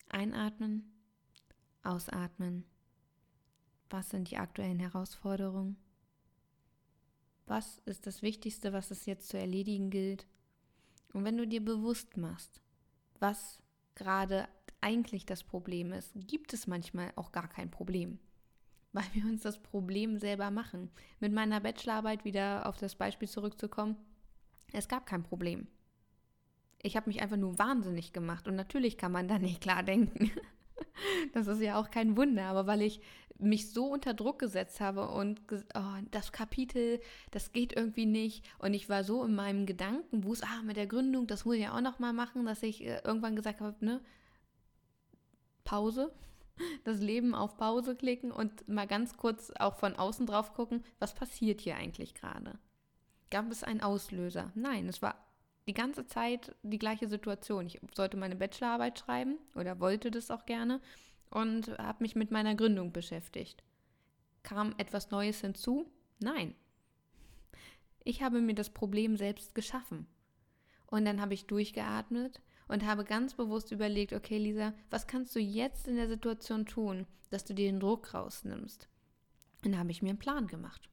Einatmen, 0.10 0.94
ausatmen. 1.84 2.64
Was 3.90 4.12
sind 4.12 4.32
die 4.32 4.38
aktuellen 4.38 4.80
Herausforderungen? 4.80 5.76
Was 7.48 7.80
ist 7.86 8.08
das 8.08 8.22
Wichtigste, 8.22 8.74
was 8.74 8.92
es 8.92 9.06
jetzt 9.06 9.28
zu 9.28 9.38
erledigen 9.38 9.90
gilt? 9.90 10.26
Und 11.14 11.26
wenn 11.26 11.38
du 11.38 11.46
dir 11.46 11.64
bewusst 11.64 12.18
machst, 12.18 12.62
was 13.20 13.62
gerade 13.94 14.48
eigentlich 14.86 15.26
das 15.26 15.44
Problem 15.44 15.92
ist, 15.92 16.12
gibt 16.28 16.54
es 16.54 16.68
manchmal 16.68 17.12
auch 17.16 17.32
gar 17.32 17.50
kein 17.50 17.72
Problem, 17.72 18.20
weil 18.94 19.04
wir 19.14 19.26
uns 19.26 19.42
das 19.42 19.58
Problem 19.58 20.18
selber 20.18 20.52
machen. 20.52 20.92
Mit 21.20 21.34
meiner 21.34 21.60
Bachelorarbeit 21.60 22.24
wieder 22.24 22.68
auf 22.68 22.78
das 22.78 22.96
Beispiel 22.96 23.28
zurückzukommen, 23.28 23.98
es 24.72 24.88
gab 24.88 25.08
kein 25.08 25.24
Problem. 25.24 25.68
Ich 26.84 26.96
habe 26.96 27.10
mich 27.10 27.22
einfach 27.22 27.38
nur 27.38 27.58
wahnsinnig 27.58 28.14
gemacht 28.14 28.48
und 28.48 28.56
natürlich 28.56 28.98
kann 28.98 29.12
man 29.12 29.28
da 29.28 29.40
nicht 29.40 29.60
klar 29.60 29.84
denken. 29.84 30.32
Das 31.34 31.48
ist 31.48 31.62
ja 31.62 31.80
auch 31.80 31.90
kein 31.90 32.18
Wunder, 32.18 32.46
aber 32.46 32.68
weil 32.68 32.82
ich 32.82 33.00
mich 33.38 33.72
so 33.72 33.86
unter 33.86 34.14
Druck 34.14 34.40
gesetzt 34.40 34.80
habe 34.82 35.08
und 35.10 35.42
oh, 35.74 36.02
das 36.12 36.34
Kapitel, 36.34 37.00
das 37.32 37.54
geht 37.54 37.74
irgendwie 37.74 38.06
nicht 38.06 38.46
und 38.60 38.74
ich 38.74 38.90
war 38.90 39.04
so 39.04 39.24
in 39.24 39.36
meinem 39.36 39.66
Gedankenwust, 39.66 40.44
ah, 40.44 40.64
mit 40.64 40.76
der 40.78 40.88
Gründung, 40.88 41.28
das 41.28 41.46
muss 41.46 41.56
ich 41.56 41.64
ja 41.64 41.76
auch 41.76 41.82
noch 41.82 42.00
mal 42.00 42.14
machen, 42.14 42.46
dass 42.46 42.62
ich 42.64 42.86
äh, 42.86 43.00
irgendwann 43.04 43.36
gesagt 43.38 43.62
habe, 43.62 43.84
ne, 43.84 44.02
Pause, 45.66 46.14
das 46.86 47.00
Leben 47.02 47.36
auf 47.36 47.58
Pause 47.58 47.96
klicken 47.96 48.32
und 48.32 48.68
mal 48.70 48.88
ganz 48.88 49.18
kurz 49.18 49.52
auch 49.60 49.76
von 49.76 49.96
außen 49.96 50.26
drauf 50.26 50.54
gucken, 50.54 50.86
was 51.00 51.14
passiert 51.14 51.60
hier 51.60 51.76
eigentlich 51.76 52.14
gerade? 52.14 52.58
Gab 53.30 53.52
es 53.52 53.64
einen 53.64 53.82
Auslöser? 53.82 54.54
Nein, 54.56 54.88
es 54.88 55.02
war 55.02 55.16
die 55.68 55.74
ganze 55.74 56.06
Zeit 56.06 56.56
die 56.64 56.80
gleiche 56.80 57.10
Situation. 57.10 57.66
Ich 57.66 57.82
sollte 57.94 58.18
meine 58.18 58.36
Bachelorarbeit 58.36 59.00
schreiben 59.00 59.38
oder 59.56 59.80
wollte 59.80 60.12
das 60.12 60.32
auch 60.32 60.46
gerne 60.46 60.80
und 61.30 61.78
habe 61.78 62.04
mich 62.04 62.16
mit 62.16 62.32
meiner 62.32 62.56
Gründung 62.56 62.94
beschäftigt. 62.94 63.64
Kam 64.44 64.76
etwas 64.78 65.10
Neues 65.10 65.42
hinzu? 65.42 65.86
Nein. 66.20 66.56
Ich 68.04 68.22
habe 68.22 68.40
mir 68.40 68.54
das 68.54 68.70
Problem 68.70 69.18
selbst 69.18 69.56
geschaffen. 69.56 70.08
Und 70.86 71.06
dann 71.06 71.20
habe 71.20 71.34
ich 71.34 71.48
durchgeatmet 71.48 72.40
und 72.68 72.86
habe 72.86 73.04
ganz 73.04 73.34
bewusst 73.34 73.72
überlegt, 73.72 74.14
okay 74.14 74.38
Lisa, 74.38 74.74
was 74.90 75.08
kannst 75.08 75.36
du 75.36 75.40
jetzt 75.40 75.88
in 75.88 75.96
der 75.96 76.08
Situation 76.08 76.66
tun, 76.66 77.06
dass 77.30 77.46
du 77.46 77.54
dir 77.54 77.72
den 77.72 77.80
Druck 77.80 78.14
rausnimmst? 78.14 78.88
Und 79.64 79.72
da 79.72 79.78
habe 79.80 79.92
ich 79.92 80.02
mir 80.02 80.10
einen 80.10 80.20
Plan 80.20 80.48
gemacht. 80.48 80.90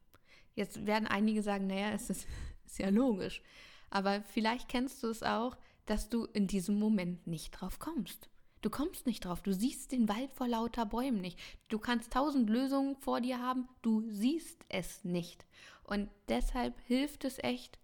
Jetzt 0.54 0.86
werden 0.86 1.06
einige 1.06 1.42
sagen, 1.42 1.66
naja, 1.66 1.90
es 1.90 2.10
ist, 2.10 2.26
ist 2.66 2.78
ja 2.78 2.88
logisch. 2.88 3.42
Aber 3.90 4.22
vielleicht 4.22 4.68
kennst 4.68 5.02
du 5.02 5.08
es 5.08 5.22
auch, 5.22 5.56
dass 5.86 6.08
du 6.08 6.24
in 6.24 6.46
diesem 6.46 6.78
Moment 6.78 7.26
nicht 7.26 7.50
drauf 7.50 7.78
kommst. 7.78 8.30
Du 8.62 8.70
kommst 8.70 9.06
nicht 9.06 9.24
drauf. 9.24 9.42
Du 9.42 9.52
siehst 9.52 9.90
den 9.90 10.08
Wald 10.08 10.32
vor 10.32 10.46
lauter 10.46 10.86
Bäumen 10.86 11.20
nicht. 11.20 11.38
Du 11.68 11.78
kannst 11.78 12.12
tausend 12.12 12.48
Lösungen 12.48 12.96
vor 12.96 13.20
dir 13.20 13.40
haben. 13.40 13.68
Du 13.82 14.08
siehst 14.08 14.64
es 14.68 15.04
nicht. 15.04 15.44
Und 15.82 16.08
deshalb 16.28 16.78
hilft 16.86 17.24
es 17.24 17.38
echt, 17.38 17.78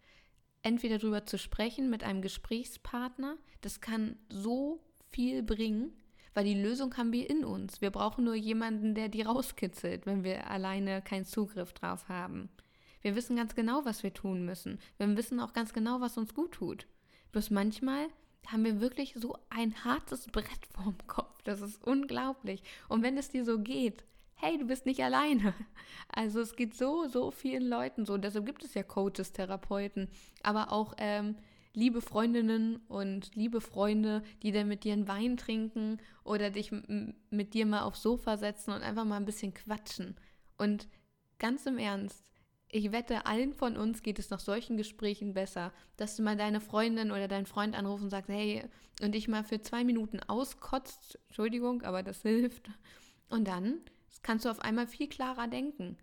entweder 0.63 0.99
darüber 0.99 1.25
zu 1.25 1.39
sprechen 1.39 1.91
mit 1.91 2.05
einem 2.05 2.23
Gesprächspartner, 2.23 3.37
das 3.61 3.81
kann 3.81 4.17
so 4.29 4.81
viel 5.11 5.43
bringen, 5.43 5.93
weil 6.35 6.45
die 6.45 6.61
Lösung 6.61 6.97
haben 6.97 7.13
wir 7.13 7.29
in 7.29 7.45
uns. 7.45 7.81
Wir 7.81 7.91
brauchen 7.91 8.25
nur 8.25 8.35
jemanden, 8.35 8.95
der 8.95 9.09
die 9.09 9.23
rauskitzelt, 9.23 10.07
wenn 10.07 10.25
wir 10.25 10.51
alleine 10.51 11.03
keinen 11.03 11.25
Zugriff 11.25 11.73
drauf 11.73 12.09
haben. 12.09 12.49
Wir 13.01 13.17
wissen 13.17 13.37
ganz 13.37 13.55
genau, 13.55 13.85
was 13.85 14.03
wir 14.03 14.13
tun 14.13 14.45
müssen. 14.45 14.79
Wir 14.99 15.17
wissen 15.17 15.41
auch 15.41 15.53
ganz 15.53 15.73
genau, 15.73 16.01
was 16.01 16.19
uns 16.19 16.35
gut 16.35 16.53
tut. 16.53 16.87
Bloß 17.33 17.51
manchmal 17.51 18.09
haben 18.47 18.65
wir 18.65 18.81
wirklich 18.81 19.15
so 19.17 19.37
ein 19.51 19.85
hartes 19.85 20.27
Brett 20.27 20.67
vorm 20.75 20.97
Kopf. 21.07 21.43
Das 21.43 21.61
ist 21.61 21.83
unglaublich. 21.85 22.63
Und 22.89 23.03
wenn 23.03 23.17
es 23.17 23.29
dir 23.29 23.45
so 23.45 23.59
geht, 23.59 24.05
hey, 24.39 24.59
du 24.59 24.65
bist 24.65 24.87
nicht 24.87 25.03
alleine. 25.03 25.55
Also 26.11 26.41
es 26.41 26.57
geht 26.57 26.75
so, 26.75 27.07
so 27.07 27.31
vielen 27.31 27.69
Leuten 27.69 28.07
so. 28.07 28.17
Deshalb 28.17 28.47
gibt 28.47 28.65
es 28.65 28.73
ja 28.73 28.83
Coaches, 28.83 29.33
Therapeuten, 29.35 30.09
aber 30.43 30.73
auch 30.73 30.95
ähm, 30.97 31.37
liebe 31.75 32.01
Freundinnen 32.01 32.77
und 32.89 33.35
liebe 33.37 33.61
Freunde, 33.61 34.23
die 34.43 34.51
dann 34.51 34.69
mit 34.69 34.85
dir 34.85 34.95
einen 34.95 35.07
Wein 35.07 35.37
trinken 35.37 35.99
oder 36.25 36.51
dich 36.51 36.73
mit 37.31 37.53
dir 37.53 37.67
mal 37.67 37.83
aufs 37.83 38.03
Sofa 38.03 38.39
setzen 38.39 38.73
und 38.73 38.83
einfach 38.83 39.05
mal 39.05 39.17
ein 39.17 39.27
bisschen 39.27 39.53
quatschen. 39.53 40.17
Und 40.57 40.89
ganz 41.39 41.67
im 41.67 41.79
Ernst, 41.79 42.33
ich 42.71 42.91
wette, 42.93 43.27
allen 43.27 43.55
von 43.55 43.77
uns 43.77 44.03
geht 44.03 44.19
es 44.19 44.31
nach 44.31 44.41
solchen 44.41 44.77
Gesprächen 44.77 45.35
besser, 45.35 45.73
dass 45.97 46.17
du 46.17 46.23
mal 46.23 46.37
deine 46.37 46.61
Freundin 46.61 47.13
oder 47.13 47.29
deinen 47.29 47.47
Freund 47.47 47.77
anrufst 47.77 48.05
und 48.05 48.11
sagst, 48.11 48.29
hey, 48.29 48.65
und 49.01 49.15
dich 49.15 49.29
mal 49.29 49.45
für 49.45 49.61
zwei 49.61 49.85
Minuten 49.85 50.21
auskotzt, 50.21 51.19
Entschuldigung, 51.29 51.83
aber 51.83 52.03
das 52.03 52.23
hilft. 52.23 52.71
Und 53.29 53.47
dann 53.47 53.81
kannst 54.23 54.45
du 54.45 54.51
auf 54.51 54.61
einmal 54.61 54.87
viel 54.87 55.09
klarer 55.09 55.49
denken. 55.49 55.97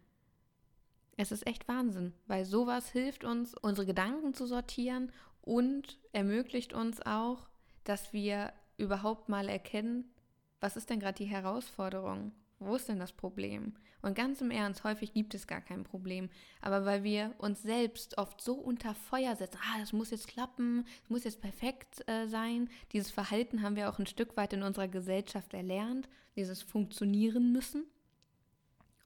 Es 1.17 1.31
ist 1.31 1.47
echt 1.47 1.67
Wahnsinn, 1.67 2.13
weil 2.27 2.45
sowas 2.45 2.89
hilft 2.89 3.23
uns, 3.23 3.55
unsere 3.55 3.85
Gedanken 3.85 4.33
zu 4.33 4.45
sortieren 4.45 5.11
und 5.41 5.97
ermöglicht 6.11 6.73
uns 6.73 7.01
auch, 7.05 7.47
dass 7.83 8.11
wir 8.11 8.51
überhaupt 8.77 9.29
mal 9.29 9.47
erkennen, 9.47 10.11
was 10.59 10.75
ist 10.75 10.89
denn 10.89 10.99
gerade 10.99 11.17
die 11.17 11.25
Herausforderung? 11.25 12.31
Wo 12.59 12.75
ist 12.75 12.89
denn 12.89 12.99
das 12.99 13.11
Problem? 13.11 13.73
Und 14.01 14.15
ganz 14.15 14.39
im 14.41 14.51
Ernst, 14.51 14.83
häufig 14.83 15.13
gibt 15.13 15.33
es 15.33 15.47
gar 15.47 15.61
kein 15.61 15.83
Problem. 15.83 16.29
Aber 16.61 16.85
weil 16.85 17.03
wir 17.03 17.33
uns 17.37 17.61
selbst 17.61 18.17
oft 18.17 18.39
so 18.39 18.53
unter 18.53 18.93
Feuer 18.95 19.35
setzen, 19.35 19.59
ah, 19.63 19.79
das 19.79 19.93
muss 19.93 20.11
jetzt 20.11 20.27
klappen, 20.27 20.85
es 21.03 21.09
muss 21.09 21.23
jetzt 21.23 21.41
perfekt 21.41 22.07
äh, 22.07 22.27
sein. 22.27 22.69
Dieses 22.93 23.11
Verhalten 23.11 23.61
haben 23.61 23.75
wir 23.75 23.89
auch 23.89 23.99
ein 23.99 24.05
Stück 24.05 24.37
weit 24.37 24.53
in 24.53 24.63
unserer 24.63 24.87
Gesellschaft 24.87 25.53
erlernt, 25.53 26.07
dieses 26.35 26.61
Funktionieren 26.61 27.51
müssen. 27.51 27.85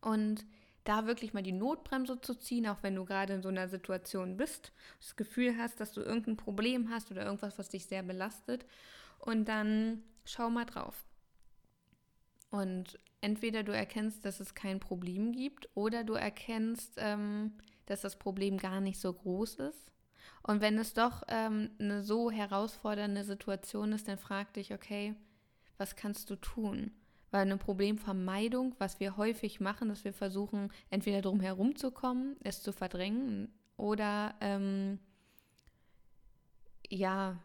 Und 0.01 0.45
da 0.83 1.05
wirklich 1.05 1.33
mal 1.33 1.43
die 1.43 1.51
Notbremse 1.51 2.19
zu 2.21 2.35
ziehen, 2.35 2.67
auch 2.67 2.81
wenn 2.81 2.95
du 2.95 3.05
gerade 3.05 3.33
in 3.33 3.41
so 3.41 3.49
einer 3.49 3.67
Situation 3.67 4.37
bist, 4.37 4.71
das 4.99 5.15
Gefühl 5.15 5.57
hast, 5.57 5.79
dass 5.79 5.91
du 5.91 6.01
irgendein 6.01 6.37
Problem 6.37 6.89
hast 6.89 7.11
oder 7.11 7.25
irgendwas, 7.25 7.59
was 7.59 7.69
dich 7.69 7.85
sehr 7.85 8.01
belastet. 8.01 8.65
Und 9.19 9.47
dann 9.47 10.03
schau 10.25 10.49
mal 10.49 10.65
drauf. 10.65 11.05
Und 12.49 12.97
entweder 13.21 13.63
du 13.63 13.71
erkennst, 13.71 14.25
dass 14.25 14.39
es 14.39 14.55
kein 14.55 14.79
Problem 14.79 15.31
gibt, 15.31 15.69
oder 15.75 16.03
du 16.03 16.13
erkennst, 16.13 16.93
ähm, 16.97 17.53
dass 17.85 18.01
das 18.01 18.17
Problem 18.17 18.57
gar 18.57 18.81
nicht 18.81 18.99
so 18.99 19.13
groß 19.13 19.55
ist. 19.55 19.91
Und 20.41 20.61
wenn 20.61 20.77
es 20.77 20.93
doch 20.93 21.23
ähm, 21.27 21.71
eine 21.79 22.01
so 22.01 22.31
herausfordernde 22.31 23.23
Situation 23.23 23.91
ist, 23.91 24.07
dann 24.07 24.17
frag 24.17 24.53
dich, 24.53 24.73
okay, 24.73 25.15
was 25.77 25.95
kannst 25.95 26.29
du 26.29 26.35
tun? 26.35 26.91
Weil 27.31 27.41
eine 27.41 27.57
Problemvermeidung, 27.57 28.75
was 28.79 28.99
wir 28.99 29.17
häufig 29.17 29.59
machen, 29.59 29.89
dass 29.89 30.03
wir 30.03 30.13
versuchen, 30.13 30.71
entweder 30.89 31.21
drum 31.21 31.39
herum 31.39 31.75
zu 31.75 31.91
kommen, 31.91 32.35
es 32.43 32.63
zu 32.63 32.71
verdrängen 32.71 33.53
oder 33.77 34.35
ähm, 34.41 34.99
ja, 36.89 37.37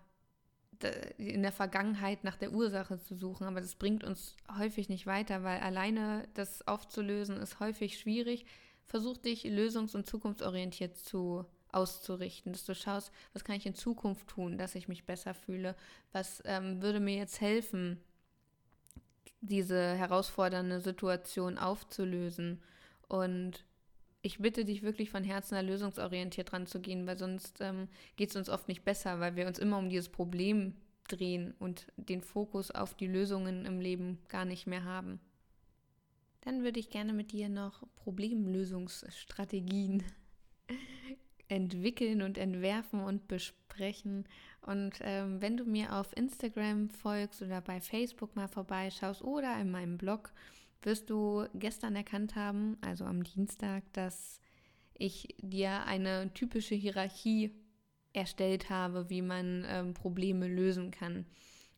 in 1.17 1.43
der 1.43 1.53
Vergangenheit 1.53 2.25
nach 2.25 2.37
der 2.37 2.53
Ursache 2.53 2.99
zu 2.99 3.15
suchen, 3.15 3.47
aber 3.47 3.61
das 3.61 3.75
bringt 3.77 4.05
uns 4.05 4.37
häufig 4.59 4.89
nicht 4.89 5.07
weiter, 5.07 5.43
weil 5.43 5.61
alleine 5.61 6.29
das 6.35 6.67
aufzulösen 6.67 7.37
ist 7.39 7.61
häufig 7.61 7.99
schwierig. 7.99 8.45
Versuch 8.87 9.17
dich 9.17 9.45
lösungs- 9.45 9.95
und 9.95 10.07
zukunftsorientiert 10.07 10.97
zu 10.97 11.47
auszurichten, 11.73 12.53
dass 12.53 12.65
du 12.65 12.75
schaust, 12.75 13.11
was 13.33 13.45
kann 13.45 13.57
ich 13.57 13.67
in 13.67 13.75
Zukunft 13.75 14.29
tun, 14.29 14.59
dass 14.59 14.75
ich 14.75 14.89
mich 14.89 15.05
besser 15.05 15.35
fühle, 15.35 15.75
was 16.13 16.43
ähm, 16.45 16.83
würde 16.83 17.01
mir 17.01 17.17
jetzt 17.17 17.41
helfen, 17.41 18.01
diese 19.49 19.95
herausfordernde 19.95 20.81
Situation 20.81 21.59
aufzulösen. 21.59 22.63
Und 23.09 23.65
ich 24.23 24.39
bitte 24.39 24.65
dich 24.65 24.83
wirklich 24.83 25.11
von 25.11 25.23
Herzen 25.23 25.65
lösungsorientiert 25.67 26.53
dran 26.53 26.67
zu 26.67 26.81
gehen, 26.81 27.07
weil 27.07 27.19
sonst 27.19 27.61
ähm, 27.61 27.89
geht 28.17 28.31
es 28.31 28.37
uns 28.37 28.49
oft 28.49 28.69
nicht 28.69 28.85
besser, 28.85 29.21
weil 29.21 29.37
wir 29.37 29.47
uns 29.47 29.59
immer 29.59 29.79
um 29.79 29.91
dieses 29.91 30.09
Problem 30.09 30.75
drehen 31.09 31.55
und 31.59 31.87
den 31.97 32.23
Fokus 32.23 32.71
auf 32.71 32.95
die 32.95 33.07
Lösungen 33.07 33.67
im 33.67 33.81
Leben 33.81 34.19
gar 34.29 34.47
nicht 34.47 34.67
mehr 34.67 34.85
haben. 34.85 35.21
Dann 36.41 36.63
würde 36.63 36.81
ich 36.81 36.91
gerne 36.91 37.13
mit 37.13 37.33
dir 37.33 37.49
noch 37.49 37.87
Problemlösungsstrategien 37.97 40.03
entwickeln 41.49 42.23
und 42.23 42.39
entwerfen 42.39 43.01
und 43.01 43.29
besprechen. 43.29 44.27
Und 44.63 44.95
ähm, 45.01 45.41
wenn 45.43 45.57
du 45.57 45.65
mir 45.65 45.95
auf 45.95 46.17
Instagram 46.17 46.89
folgst 46.89 47.43
oder 47.43 47.61
bei 47.61 47.81
Facebook 47.81 48.35
mal 48.35 48.49
vorbeischaust 48.49 49.23
oder 49.23 49.59
in 49.61 49.71
meinem 49.71 49.99
Blog, 49.99 50.33
wirst 50.83 51.11
du 51.11 51.47
gestern 51.55 51.97
erkannt 51.97 52.35
haben, 52.37 52.77
also 52.81 53.05
am 53.05 53.23
Dienstag, 53.23 53.83
dass 53.93 54.41
ich 54.95 55.35
dir 55.41 55.85
eine 55.87 56.33
typische 56.35 56.75
Hierarchie 56.75 57.53
erstellt 58.13 58.71
habe, 58.71 59.11
wie 59.11 59.23
man 59.23 59.65
ähm, 59.67 59.95
Probleme 59.95 60.47
lösen 60.47 60.91
kann. 60.91 61.27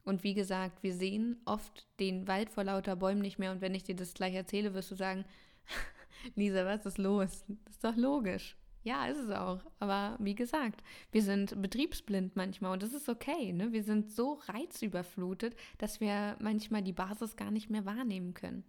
Und 0.05 0.23
wie 0.23 0.35
gesagt, 0.35 0.83
wir 0.83 0.95
sehen 0.95 1.41
oft 1.47 1.87
den 1.99 2.29
Wald 2.29 2.51
vor 2.51 2.63
lauter 2.63 2.95
Bäumen 2.95 3.23
nicht 3.23 3.39
mehr. 3.39 3.51
Und 3.51 3.61
wenn 3.61 3.75
ich 3.75 3.83
dir 3.83 3.97
das 3.97 4.15
gleich 4.15 4.35
erzähle, 4.35 4.75
wirst 4.75 4.91
du 4.91 4.95
sagen, 4.95 5.25
Lisa, 6.37 6.65
was 6.65 6.87
ist 6.87 6.99
los? 6.99 7.45
Das 7.65 7.75
ist 7.75 7.85
doch 7.85 7.97
logisch. 7.97 8.57
Ja, 8.87 9.09
ist 9.09 9.19
es 9.19 9.31
auch. 9.31 9.59
Aber 9.81 10.17
wie 10.21 10.37
gesagt, 10.37 10.85
wir 11.11 11.21
sind 11.21 11.61
betriebsblind 11.61 12.37
manchmal 12.37 12.73
und 12.73 12.85
das 12.85 12.93
ist 12.93 13.09
okay. 13.09 13.53
Ne? 13.53 13.73
Wir 13.73 13.83
sind 13.83 14.13
so 14.13 14.35
reizüberflutet, 14.47 15.57
dass 15.79 15.99
wir 16.01 16.37
manchmal 16.39 16.83
die 16.83 16.93
Basis 16.93 17.35
gar 17.35 17.51
nicht 17.51 17.69
mehr 17.69 17.85
wahrnehmen 17.85 18.33
können. 18.33 18.63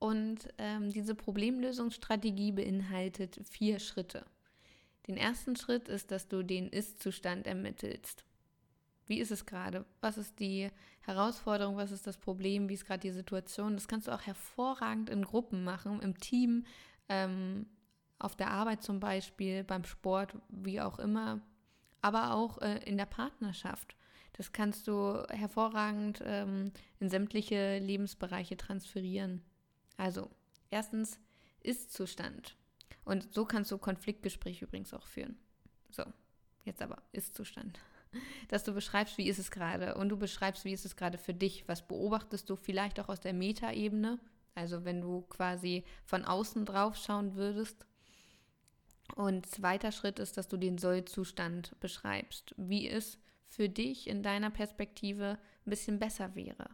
Und 0.00 0.48
ähm, 0.58 0.90
diese 0.90 1.14
Problemlösungsstrategie 1.14 2.50
beinhaltet 2.50 3.38
vier 3.48 3.78
Schritte. 3.78 4.26
Den 5.06 5.16
ersten 5.16 5.54
Schritt 5.54 5.88
ist, 5.88 6.10
dass 6.10 6.26
du 6.26 6.42
den 6.42 6.68
Ist-Zustand 6.68 7.46
ermittelst. 7.46 8.24
Wie 9.06 9.20
ist 9.20 9.30
es 9.30 9.46
gerade? 9.46 9.86
Was 10.00 10.18
ist 10.18 10.40
die 10.40 10.70
Herausforderung? 11.02 11.76
Was 11.76 11.92
ist 11.92 12.08
das 12.08 12.18
Problem? 12.18 12.68
Wie 12.68 12.74
ist 12.74 12.84
gerade 12.84 13.02
die 13.02 13.12
Situation? 13.12 13.74
Das 13.74 13.86
kannst 13.86 14.08
du 14.08 14.12
auch 14.12 14.22
hervorragend 14.22 15.08
in 15.08 15.22
Gruppen 15.22 15.62
machen, 15.62 16.00
im 16.00 16.18
Team, 16.18 16.64
ähm, 17.08 17.66
auf 18.18 18.36
der 18.36 18.50
Arbeit 18.50 18.82
zum 18.82 19.00
Beispiel, 19.00 19.64
beim 19.64 19.84
Sport, 19.84 20.36
wie 20.48 20.80
auch 20.80 20.98
immer, 20.98 21.40
aber 22.00 22.34
auch 22.34 22.58
äh, 22.60 22.78
in 22.84 22.96
der 22.96 23.06
Partnerschaft. 23.06 23.96
Das 24.34 24.52
kannst 24.52 24.88
du 24.88 25.24
hervorragend 25.28 26.20
ähm, 26.24 26.72
in 26.98 27.08
sämtliche 27.08 27.78
Lebensbereiche 27.78 28.56
transferieren. 28.56 29.42
Also, 29.96 30.30
erstens 30.70 31.20
Ist-Zustand. 31.60 32.56
Und 33.04 33.32
so 33.32 33.44
kannst 33.44 33.70
du 33.70 33.78
Konfliktgespräche 33.78 34.64
übrigens 34.64 34.92
auch 34.92 35.06
führen. 35.06 35.38
So, 35.90 36.04
jetzt 36.64 36.82
aber 36.82 37.02
Ist-Zustand. 37.12 37.78
Dass 38.48 38.64
du 38.64 38.72
beschreibst, 38.72 39.18
wie 39.18 39.28
ist 39.28 39.38
es 39.38 39.50
gerade 39.50 39.94
und 39.94 40.08
du 40.08 40.16
beschreibst, 40.16 40.64
wie 40.64 40.72
ist 40.72 40.84
es 40.84 40.96
gerade 40.96 41.18
für 41.18 41.34
dich. 41.34 41.68
Was 41.68 41.86
beobachtest 41.86 42.48
du 42.48 42.56
vielleicht 42.56 42.98
auch 43.00 43.08
aus 43.08 43.20
der 43.20 43.34
Metaebene? 43.34 44.18
Also 44.54 44.84
wenn 44.84 45.00
du 45.00 45.22
quasi 45.22 45.84
von 46.04 46.24
außen 46.24 46.64
drauf 46.64 46.96
schauen 46.96 47.34
würdest. 47.34 47.86
Und 49.16 49.46
zweiter 49.46 49.92
Schritt 49.92 50.18
ist, 50.18 50.36
dass 50.36 50.48
du 50.48 50.56
den 50.56 50.78
Soll-Zustand 50.78 51.78
beschreibst, 51.80 52.54
wie 52.56 52.88
es 52.88 53.18
für 53.44 53.68
dich 53.68 54.08
in 54.08 54.22
deiner 54.22 54.50
Perspektive 54.50 55.38
ein 55.66 55.70
bisschen 55.70 55.98
besser 55.98 56.34
wäre 56.34 56.68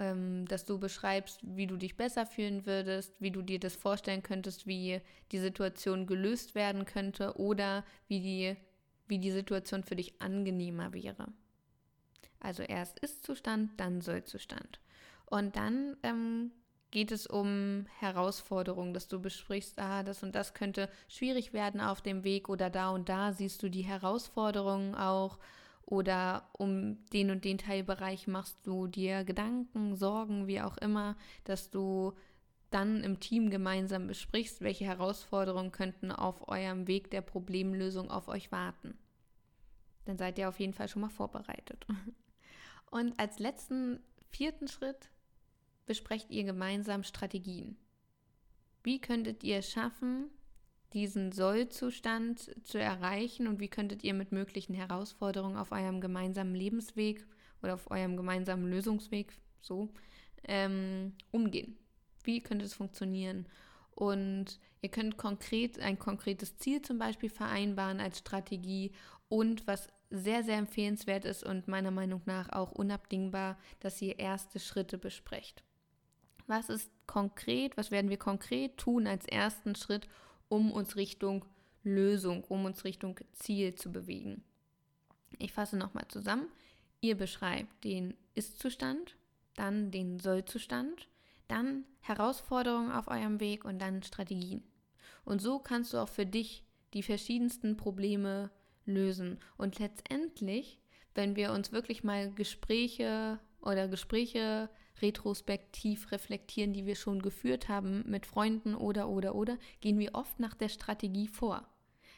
ähm, 0.00 0.46
dass 0.46 0.64
du 0.64 0.78
beschreibst, 0.78 1.40
wie 1.42 1.66
du 1.66 1.76
dich 1.76 1.96
besser 1.96 2.26
fühlen 2.26 2.66
würdest, 2.66 3.14
wie 3.20 3.30
du 3.30 3.42
dir 3.42 3.60
das 3.60 3.76
vorstellen 3.76 4.22
könntest, 4.22 4.66
wie 4.66 5.00
die 5.30 5.38
Situation 5.38 6.06
gelöst 6.06 6.54
werden 6.54 6.86
könnte 6.86 7.38
oder 7.38 7.84
wie 8.08 8.20
die, 8.20 8.56
wie 9.06 9.18
die 9.18 9.30
Situation 9.30 9.84
für 9.84 9.96
dich 9.96 10.20
angenehmer 10.20 10.92
wäre. 10.92 11.28
Also 12.40 12.62
erst 12.62 12.98
Ist-Zustand, 13.00 13.78
dann 13.78 14.00
Soll-Zustand. 14.00 14.80
Und 15.26 15.56
dann 15.56 15.96
ähm, 16.02 16.50
geht 16.90 17.12
es 17.12 17.26
um 17.26 17.86
Herausforderungen, 17.98 18.94
dass 18.94 19.08
du 19.08 19.20
besprichst, 19.20 19.78
ah, 19.78 20.02
das 20.02 20.22
und 20.22 20.34
das 20.34 20.54
könnte 20.54 20.88
schwierig 21.08 21.52
werden 21.52 21.80
auf 21.80 22.00
dem 22.00 22.24
Weg 22.24 22.48
oder 22.48 22.70
da 22.70 22.90
und 22.90 23.08
da 23.08 23.32
siehst 23.32 23.62
du 23.62 23.68
die 23.68 23.82
Herausforderungen 23.82 24.94
auch 24.94 25.38
oder 25.86 26.48
um 26.52 27.04
den 27.12 27.30
und 27.30 27.44
den 27.44 27.58
Teilbereich 27.58 28.26
machst 28.26 28.58
du 28.64 28.86
dir 28.86 29.24
Gedanken, 29.24 29.96
Sorgen, 29.96 30.46
wie 30.46 30.60
auch 30.60 30.76
immer, 30.78 31.16
dass 31.44 31.70
du 31.70 32.12
dann 32.70 33.02
im 33.02 33.18
Team 33.18 33.50
gemeinsam 33.50 34.06
besprichst, 34.06 34.60
welche 34.60 34.84
Herausforderungen 34.84 35.72
könnten 35.72 36.12
auf 36.12 36.48
eurem 36.48 36.86
Weg 36.86 37.10
der 37.10 37.20
Problemlösung 37.20 38.10
auf 38.10 38.28
euch 38.28 38.52
warten. 38.52 38.96
Dann 40.04 40.16
seid 40.16 40.38
ihr 40.38 40.48
auf 40.48 40.60
jeden 40.60 40.72
Fall 40.72 40.88
schon 40.88 41.02
mal 41.02 41.08
vorbereitet. 41.08 41.86
Und 42.90 43.18
als 43.18 43.38
letzten 43.38 44.00
vierten 44.30 44.68
Schritt 44.68 45.10
besprecht 45.90 46.30
ihr 46.30 46.44
gemeinsam 46.44 47.02
Strategien. 47.02 47.76
Wie 48.84 49.00
könntet 49.00 49.42
ihr 49.42 49.56
es 49.56 49.72
schaffen, 49.72 50.30
diesen 50.92 51.32
Sollzustand 51.32 52.48
zu 52.62 52.78
erreichen 52.78 53.48
und 53.48 53.58
wie 53.58 53.66
könntet 53.66 54.04
ihr 54.04 54.14
mit 54.14 54.30
möglichen 54.30 54.72
Herausforderungen 54.72 55.56
auf 55.56 55.72
eurem 55.72 56.00
gemeinsamen 56.00 56.54
Lebensweg 56.54 57.26
oder 57.60 57.74
auf 57.74 57.90
eurem 57.90 58.16
gemeinsamen 58.16 58.70
Lösungsweg 58.70 59.36
so 59.60 59.92
ähm, 60.44 61.14
umgehen? 61.32 61.76
Wie 62.22 62.40
könnte 62.40 62.66
es 62.66 62.74
funktionieren? 62.74 63.48
Und 63.90 64.60
ihr 64.82 64.90
könnt 64.90 65.16
konkret 65.16 65.80
ein 65.80 65.98
konkretes 65.98 66.56
Ziel 66.56 66.82
zum 66.82 67.00
Beispiel 67.00 67.30
vereinbaren 67.30 67.98
als 67.98 68.20
Strategie 68.20 68.92
und 69.28 69.66
was 69.66 69.88
sehr, 70.10 70.44
sehr 70.44 70.58
empfehlenswert 70.58 71.24
ist 71.24 71.42
und 71.42 71.66
meiner 71.66 71.90
Meinung 71.90 72.22
nach 72.26 72.48
auch 72.50 72.70
unabdingbar, 72.70 73.58
dass 73.80 74.00
ihr 74.00 74.20
erste 74.20 74.60
Schritte 74.60 74.96
besprecht. 74.96 75.64
Was 76.50 76.68
ist 76.68 76.90
konkret, 77.06 77.76
was 77.76 77.92
werden 77.92 78.10
wir 78.10 78.16
konkret 78.16 78.76
tun 78.76 79.06
als 79.06 79.24
ersten 79.24 79.76
Schritt, 79.76 80.08
um 80.48 80.72
uns 80.72 80.96
Richtung 80.96 81.44
Lösung, 81.84 82.42
um 82.42 82.64
uns 82.64 82.82
Richtung 82.82 83.20
Ziel 83.34 83.76
zu 83.76 83.92
bewegen. 83.92 84.42
Ich 85.38 85.52
fasse 85.52 85.76
nochmal 85.76 86.08
zusammen. 86.08 86.48
Ihr 87.00 87.16
beschreibt 87.16 87.84
den 87.84 88.14
Ist-Zustand, 88.34 89.14
dann 89.54 89.92
den 89.92 90.18
Soll-Zustand, 90.18 91.06
dann 91.46 91.84
Herausforderungen 92.00 92.90
auf 92.90 93.06
eurem 93.06 93.38
Weg 93.38 93.64
und 93.64 93.78
dann 93.78 94.02
Strategien. 94.02 94.64
Und 95.24 95.40
so 95.40 95.60
kannst 95.60 95.92
du 95.92 95.98
auch 95.98 96.08
für 96.08 96.26
dich 96.26 96.64
die 96.94 97.04
verschiedensten 97.04 97.76
Probleme 97.76 98.50
lösen. 98.86 99.38
Und 99.56 99.78
letztendlich, 99.78 100.80
wenn 101.14 101.36
wir 101.36 101.52
uns 101.52 101.70
wirklich 101.70 102.02
mal 102.02 102.32
Gespräche 102.32 103.38
oder 103.62 103.86
Gespräche 103.86 104.68
retrospektiv 105.02 106.12
reflektieren, 106.12 106.72
die 106.72 106.86
wir 106.86 106.96
schon 106.96 107.22
geführt 107.22 107.68
haben 107.68 108.04
mit 108.06 108.26
Freunden 108.26 108.74
oder 108.74 109.08
oder 109.08 109.34
oder, 109.34 109.58
gehen 109.80 109.98
wir 109.98 110.14
oft 110.14 110.40
nach 110.40 110.54
der 110.54 110.68
Strategie 110.68 111.28
vor. 111.28 111.66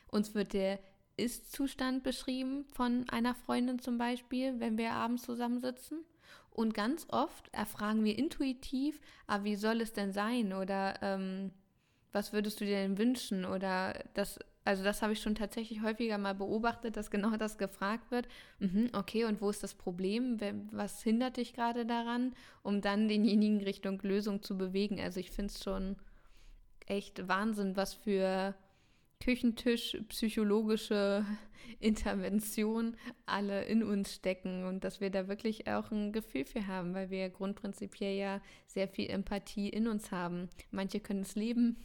Uns 0.09 0.35
wird 0.35 0.53
der 0.53 0.79
Ist-Zustand 1.17 2.03
beschrieben 2.03 2.65
von 2.73 3.09
einer 3.09 3.35
Freundin 3.35 3.79
zum 3.79 3.99
Beispiel, 3.99 4.61
wenn 4.61 4.79
wir 4.79 4.93
abends 4.93 5.25
zusammensitzen. 5.25 6.05
Und 6.51 6.75
ganz 6.75 7.07
oft 7.09 7.49
erfragen 7.53 8.05
wir 8.05 8.19
intuitiv, 8.19 9.01
ah, 9.27 9.43
wie 9.43 9.57
soll 9.57 9.81
es 9.81 9.95
denn 9.95 10.13
sein? 10.13 10.53
Oder 10.53 11.03
ähm, 11.03 11.51
was 12.13 12.35
würdest 12.35 12.61
du 12.61 12.67
dir 12.67 12.77
denn 12.77 12.99
wünschen? 12.99 13.47
Oder 13.47 14.05
das, 14.13 14.39
also 14.65 14.85
das 14.85 15.03
habe 15.03 15.13
ich 15.13 15.21
schon 15.21 15.35
tatsächlich 15.35 15.83
häufiger 15.83 16.19
mal 16.19 16.35
beobachtet, 16.35 16.97
dass 16.97 17.11
genau 17.11 17.37
das 17.37 17.59
gefragt 17.59 18.11
wird. 18.11 18.29
Mhm, 18.61 18.91
okay, 18.93 19.25
und 19.25 19.41
wo 19.41 19.51
ist 19.51 19.63
das 19.63 19.75
Problem? 19.75 20.39
Was 20.71 21.03
hindert 21.03 21.37
dich 21.37 21.55
gerade 21.55 21.85
daran, 21.85 22.35
um 22.63 22.81
dann 22.81 23.09
denjenigen 23.09 23.61
Richtung 23.63 24.01
Lösung 24.03 24.43
zu 24.43 24.57
bewegen? 24.57 25.01
Also 25.01 25.19
ich 25.19 25.31
finde 25.31 25.53
es 25.53 25.63
schon 25.63 25.97
echt 26.87 27.27
Wahnsinn, 27.27 27.77
was 27.77 27.95
für 27.95 28.55
Küchentisch 29.23 29.97
psychologische 30.09 31.25
Intervention 31.81 32.97
alle 33.25 33.65
in 33.65 33.83
uns 33.83 34.15
stecken 34.15 34.65
und 34.65 34.85
dass 34.85 35.01
wir 35.01 35.11
da 35.11 35.29
wirklich 35.29 35.69
auch 35.69 35.91
ein 35.91 36.13
Gefühl 36.13 36.45
für 36.45 36.67
haben, 36.67 36.95
weil 36.95 37.11
wir 37.11 37.31
grundprinzipiell 37.31 38.17
ja 38.17 38.41
sehr 38.67 38.89
viel 38.89 39.09
Empathie 39.11 39.69
in 39.69 39.87
uns 39.87 40.11
haben. 40.11 40.49
Manche 40.71 40.99
können 40.99 41.23
es 41.23 41.37
leben, 41.37 41.77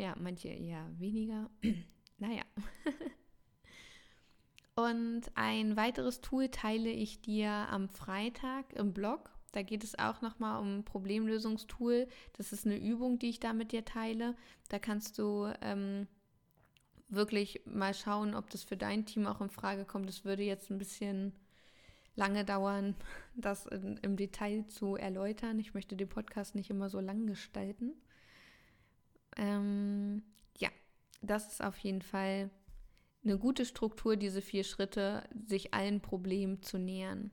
ja, 0.00 0.16
manche 0.18 0.48
eher 0.48 0.90
weniger. 0.98 1.50
naja. 2.18 2.42
und 4.74 5.22
ein 5.34 5.76
weiteres 5.76 6.22
Tool 6.22 6.48
teile 6.48 6.90
ich 6.90 7.20
dir 7.20 7.50
am 7.50 7.90
Freitag 7.90 8.72
im 8.72 8.94
Blog. 8.94 9.30
Da 9.52 9.62
geht 9.62 9.84
es 9.84 9.98
auch 9.98 10.22
nochmal 10.22 10.62
um 10.62 10.84
Problemlösungstool. 10.84 12.08
Das 12.32 12.52
ist 12.52 12.64
eine 12.64 12.78
Übung, 12.78 13.18
die 13.18 13.28
ich 13.28 13.40
da 13.40 13.52
mit 13.52 13.72
dir 13.72 13.84
teile. 13.84 14.36
Da 14.70 14.78
kannst 14.78 15.18
du 15.18 15.52
ähm, 15.60 16.06
wirklich 17.10 17.60
mal 17.66 17.92
schauen, 17.92 18.34
ob 18.34 18.48
das 18.48 18.64
für 18.64 18.78
dein 18.78 19.04
Team 19.04 19.26
auch 19.26 19.42
in 19.42 19.50
Frage 19.50 19.84
kommt. 19.84 20.08
Es 20.08 20.24
würde 20.24 20.44
jetzt 20.44 20.70
ein 20.70 20.78
bisschen 20.78 21.34
lange 22.14 22.46
dauern, 22.46 22.94
das 23.34 23.66
in, 23.66 23.98
im 23.98 24.16
Detail 24.16 24.66
zu 24.68 24.96
erläutern. 24.96 25.58
Ich 25.58 25.74
möchte 25.74 25.94
den 25.94 26.08
Podcast 26.08 26.54
nicht 26.54 26.70
immer 26.70 26.88
so 26.88 27.00
lang 27.00 27.26
gestalten. 27.26 28.00
Ähm, 29.36 30.22
ja, 30.58 30.70
das 31.22 31.52
ist 31.52 31.64
auf 31.64 31.78
jeden 31.78 32.02
Fall 32.02 32.50
eine 33.22 33.38
gute 33.38 33.64
Struktur, 33.64 34.16
diese 34.16 34.42
vier 34.42 34.64
Schritte, 34.64 35.22
sich 35.46 35.74
allen 35.74 36.00
Problemen 36.00 36.62
zu 36.62 36.78
nähern. 36.78 37.30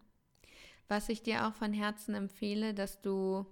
Was 0.87 1.09
ich 1.09 1.21
dir 1.21 1.47
auch 1.47 1.53
von 1.53 1.73
Herzen 1.73 2.15
empfehle, 2.15 2.73
dass 2.73 3.01
du 3.01 3.45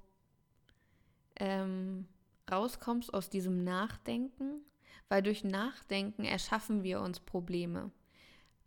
ähm, 1.37 2.07
rauskommst 2.49 3.13
aus 3.13 3.29
diesem 3.29 3.63
Nachdenken, 3.63 4.61
weil 5.09 5.21
durch 5.21 5.43
Nachdenken 5.43 6.23
erschaffen 6.23 6.83
wir 6.83 7.01
uns 7.01 7.19
Probleme. 7.19 7.91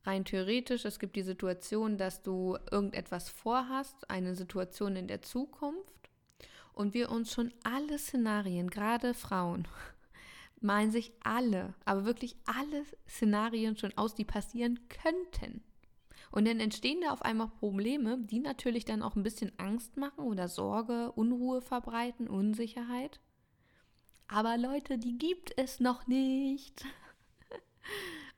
Rein 0.04 0.24
theoretisch, 0.24 0.84
es 0.84 0.98
gibt 0.98 1.16
die 1.16 1.22
Situation, 1.22 1.98
dass 1.98 2.22
du 2.22 2.56
irgendetwas 2.70 3.28
vorhast, 3.28 4.08
eine 4.10 4.34
Situation 4.34 4.96
in 4.96 5.08
der 5.08 5.22
Zukunft 5.22 5.97
und 6.78 6.94
wir 6.94 7.10
uns 7.10 7.32
schon 7.32 7.52
alle 7.64 7.98
Szenarien, 7.98 8.70
gerade 8.70 9.12
Frauen, 9.12 9.66
malen 10.60 10.90
sich 10.90 11.12
alle, 11.24 11.74
aber 11.84 12.04
wirklich 12.04 12.36
alle 12.46 12.84
Szenarien 13.08 13.76
schon 13.76 13.96
aus, 13.98 14.14
die 14.14 14.24
passieren 14.24 14.78
könnten. 14.88 15.62
Und 16.30 16.46
dann 16.46 16.60
entstehen 16.60 17.00
da 17.00 17.10
auf 17.12 17.22
einmal 17.22 17.48
Probleme, 17.48 18.18
die 18.18 18.38
natürlich 18.38 18.84
dann 18.84 19.02
auch 19.02 19.16
ein 19.16 19.22
bisschen 19.22 19.50
Angst 19.58 19.96
machen 19.96 20.24
oder 20.24 20.46
Sorge, 20.46 21.10
Unruhe 21.12 21.62
verbreiten, 21.62 22.28
Unsicherheit. 22.28 23.18
Aber 24.28 24.56
Leute, 24.56 24.98
die 24.98 25.18
gibt 25.18 25.52
es 25.58 25.80
noch 25.80 26.06
nicht. 26.06 26.84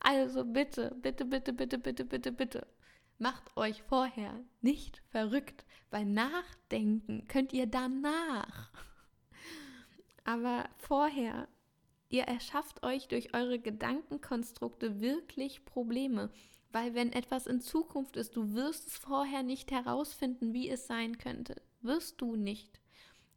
Also 0.03 0.46
bitte, 0.46 0.96
bitte, 1.03 1.26
bitte, 1.26 1.53
bitte, 1.53 1.76
bitte, 1.76 2.05
bitte, 2.07 2.33
bitte. 2.33 2.66
Macht 3.21 3.55
euch 3.55 3.83
vorher 3.83 4.33
nicht 4.63 5.03
verrückt, 5.11 5.67
weil 5.91 6.07
nachdenken 6.07 7.27
könnt 7.29 7.53
ihr 7.53 7.67
danach. 7.67 8.73
Aber 10.25 10.71
vorher, 10.79 11.47
ihr 12.09 12.23
erschafft 12.23 12.83
euch 12.83 13.09
durch 13.09 13.35
eure 13.35 13.59
Gedankenkonstrukte 13.59 15.03
wirklich 15.03 15.67
Probleme. 15.67 16.31
Weil 16.73 16.95
wenn 16.95 17.13
etwas 17.13 17.47
in 17.47 17.61
Zukunft 17.61 18.17
ist, 18.17 18.37
du 18.37 18.55
wirst 18.55 18.89
es 18.89 18.97
vorher 18.97 19.43
nicht 19.43 19.71
herausfinden, 19.71 20.55
wie 20.55 20.71
es 20.71 20.87
sein 20.87 21.19
könnte. 21.19 21.61
Wirst 21.83 22.23
du 22.23 22.37
nicht. 22.37 22.81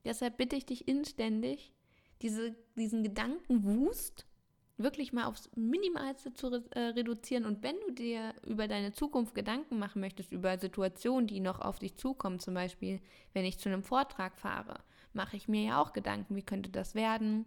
Deshalb 0.06 0.38
bitte 0.38 0.56
ich 0.56 0.66
dich 0.66 0.88
inständig, 0.88 1.74
diese, 2.22 2.56
diesen 2.78 3.04
Gedankenwust 3.04 4.28
wirklich 4.78 5.14
mal 5.14 5.26
aufs 5.26 5.50
Minimalste 5.56 6.34
zu 6.34 6.48
re 6.48 6.64
äh, 6.72 6.80
reduzieren. 6.80 7.46
Und 7.46 7.64
wenn 7.64 7.80
du 7.88 7.94
dir 7.94 8.34
über 8.46 8.68
deine 8.68 8.92
Zukunft 8.92 9.36
Gedanken 9.36 9.80
machen 9.80 10.02
möchtest, 10.02 10.32
über 10.32 10.58
Situationen, 10.58 11.28
die 11.28 11.40
noch 11.40 11.60
auf 11.60 11.80
dich 11.80 11.96
zukommen, 11.98 12.40
zum 12.40 12.54
Beispiel, 12.54 13.00
wenn 13.34 13.46
ich 13.46 13.60
zu 13.60 13.70
einem 13.70 13.84
Vortrag 13.84 14.36
fahre, 14.36 14.80
mache 15.14 15.38
ich 15.38 15.48
mir 15.48 15.64
ja 15.64 15.82
auch 15.82 15.94
Gedanken, 15.94 16.36
wie 16.36 16.44
könnte 16.44 16.70
das 16.70 16.96
werden? 16.96 17.46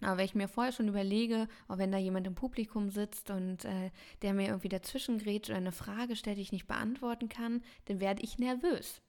Aber 0.00 0.18
wenn 0.18 0.26
ich 0.26 0.34
mir 0.34 0.48
vorher 0.48 0.72
schon 0.72 0.88
überlege, 0.88 1.48
auch 1.66 1.78
wenn 1.78 1.90
da 1.90 1.98
jemand 1.98 2.26
im 2.26 2.34
Publikum 2.34 2.90
sitzt 2.90 3.30
und 3.30 3.64
äh, 3.64 3.90
der 4.22 4.32
mir 4.32 4.46
irgendwie 4.46 4.68
dazwischen 4.68 5.18
gerät 5.18 5.48
oder 5.48 5.56
eine 5.56 5.72
Frage 5.72 6.14
stellt, 6.14 6.36
die 6.36 6.42
ich 6.42 6.52
nicht 6.52 6.68
beantworten 6.68 7.28
kann, 7.28 7.62
dann 7.86 8.00
werde 8.00 8.22
ich 8.22 8.38
nervös. 8.38 9.02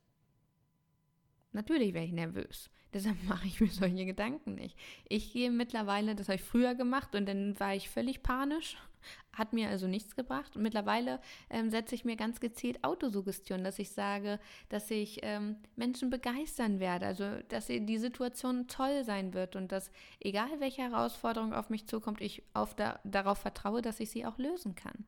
Natürlich 1.51 1.93
wäre 1.93 2.05
ich 2.05 2.11
nervös. 2.11 2.69
Deshalb 2.93 3.23
mache 3.23 3.47
ich 3.47 3.61
mir 3.61 3.69
solche 3.69 4.05
Gedanken 4.05 4.55
nicht. 4.55 4.75
Ich 5.07 5.31
gehe 5.31 5.51
mittlerweile, 5.51 6.15
das 6.15 6.27
habe 6.27 6.37
ich 6.37 6.43
früher 6.43 6.73
gemacht 6.73 7.13
und 7.13 7.27
dann 7.27 7.59
war 7.59 7.75
ich 7.75 7.89
völlig 7.89 8.23
panisch, 8.23 8.77
hat 9.33 9.53
mir 9.53 9.69
also 9.69 9.87
nichts 9.87 10.15
gebracht. 10.15 10.55
Und 10.55 10.63
mittlerweile 10.63 11.19
ähm, 11.51 11.69
setze 11.69 11.93
ich 11.93 12.03
mir 12.03 12.15
ganz 12.15 12.39
gezielt 12.39 12.83
Autosuggestion, 12.83 13.63
dass 13.63 13.77
ich 13.77 13.91
sage, 13.91 14.39
dass 14.69 14.89
ich 14.89 15.19
ähm, 15.21 15.57
Menschen 15.75 16.09
begeistern 16.09 16.79
werde, 16.79 17.05
also 17.05 17.29
dass 17.49 17.67
die 17.67 17.97
Situation 17.99 18.67
toll 18.67 19.03
sein 19.03 19.33
wird 19.35 19.55
und 19.55 19.71
dass 19.71 19.91
egal 20.19 20.59
welche 20.59 20.81
Herausforderung 20.81 21.53
auf 21.53 21.69
mich 21.69 21.85
zukommt, 21.85 22.21
ich 22.21 22.43
auf 22.53 22.75
da, 22.75 22.99
darauf 23.03 23.37
vertraue, 23.37 23.83
dass 23.83 23.99
ich 23.99 24.09
sie 24.09 24.25
auch 24.25 24.39
lösen 24.39 24.73
kann. 24.73 25.05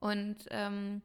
Und 0.00 0.46
ähm, 0.50 1.00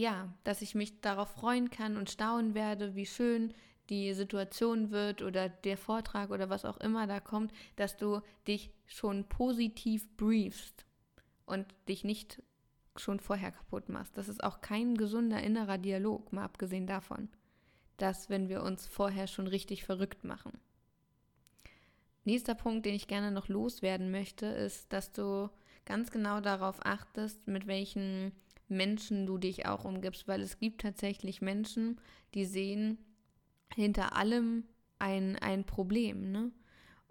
ja, 0.00 0.32
dass 0.44 0.62
ich 0.62 0.74
mich 0.74 1.02
darauf 1.02 1.28
freuen 1.28 1.68
kann 1.68 1.98
und 1.98 2.08
staunen 2.08 2.54
werde, 2.54 2.94
wie 2.94 3.04
schön 3.04 3.52
die 3.90 4.14
Situation 4.14 4.90
wird 4.90 5.20
oder 5.20 5.50
der 5.50 5.76
Vortrag 5.76 6.30
oder 6.30 6.48
was 6.48 6.64
auch 6.64 6.78
immer 6.78 7.06
da 7.06 7.20
kommt, 7.20 7.52
dass 7.76 7.98
du 7.98 8.22
dich 8.46 8.70
schon 8.86 9.28
positiv 9.28 10.08
briefst 10.16 10.86
und 11.44 11.66
dich 11.86 12.02
nicht 12.02 12.42
schon 12.96 13.20
vorher 13.20 13.52
kaputt 13.52 13.90
machst. 13.90 14.16
Das 14.16 14.30
ist 14.30 14.42
auch 14.42 14.62
kein 14.62 14.96
gesunder 14.96 15.42
innerer 15.42 15.76
Dialog, 15.76 16.32
mal 16.32 16.44
abgesehen 16.44 16.86
davon, 16.86 17.28
dass 17.98 18.30
wenn 18.30 18.48
wir 18.48 18.62
uns 18.62 18.86
vorher 18.86 19.26
schon 19.26 19.48
richtig 19.48 19.84
verrückt 19.84 20.24
machen. 20.24 20.58
Nächster 22.24 22.54
Punkt, 22.54 22.86
den 22.86 22.94
ich 22.94 23.06
gerne 23.06 23.30
noch 23.30 23.48
loswerden 23.48 24.10
möchte, 24.10 24.46
ist, 24.46 24.94
dass 24.94 25.12
du 25.12 25.50
ganz 25.84 26.10
genau 26.10 26.40
darauf 26.40 26.86
achtest, 26.86 27.46
mit 27.48 27.66
welchen 27.66 28.32
Menschen 28.70 29.26
du 29.26 29.38
dich 29.38 29.66
auch 29.66 29.84
umgibst, 29.84 30.28
weil 30.28 30.40
es 30.40 30.58
gibt 30.58 30.80
tatsächlich 30.80 31.42
Menschen, 31.42 32.00
die 32.34 32.44
sehen 32.44 32.98
hinter 33.74 34.16
allem 34.16 34.64
ein, 34.98 35.36
ein 35.36 35.64
Problem, 35.64 36.30
ne? 36.30 36.52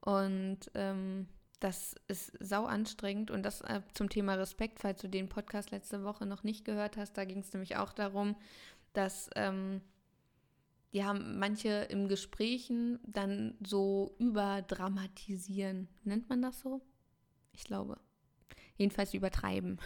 Und 0.02 0.72
ähm, 0.76 1.28
das 1.60 1.96
ist 2.08 2.32
sau 2.40 2.66
anstrengend 2.66 3.32
und 3.32 3.44
das 3.44 3.62
äh, 3.62 3.82
zum 3.94 4.10
Thema 4.10 4.36
Respekt, 4.36 4.80
falls 4.80 5.02
du 5.02 5.10
den 5.10 5.28
Podcast 5.28 5.72
letzte 5.72 6.04
Woche 6.04 6.26
noch 6.26 6.44
nicht 6.44 6.64
gehört 6.64 6.96
hast, 6.96 7.18
da 7.18 7.26
ging 7.26 7.40
es 7.40 7.52
nämlich 7.52 7.76
auch 7.76 7.92
darum, 7.92 8.36
dass 8.94 9.30
ähm, 9.36 9.82
die 10.94 11.04
haben 11.04 11.38
manche 11.38 11.70
im 11.90 12.08
Gesprächen 12.08 13.00
dann 13.06 13.56
so 13.66 14.16
überdramatisieren. 14.20 15.88
Nennt 16.04 16.30
man 16.30 16.42
das 16.42 16.62
so? 16.62 16.82
Ich 17.52 17.64
glaube. 17.64 18.00
Jedenfalls 18.78 19.14
übertreiben. 19.14 19.80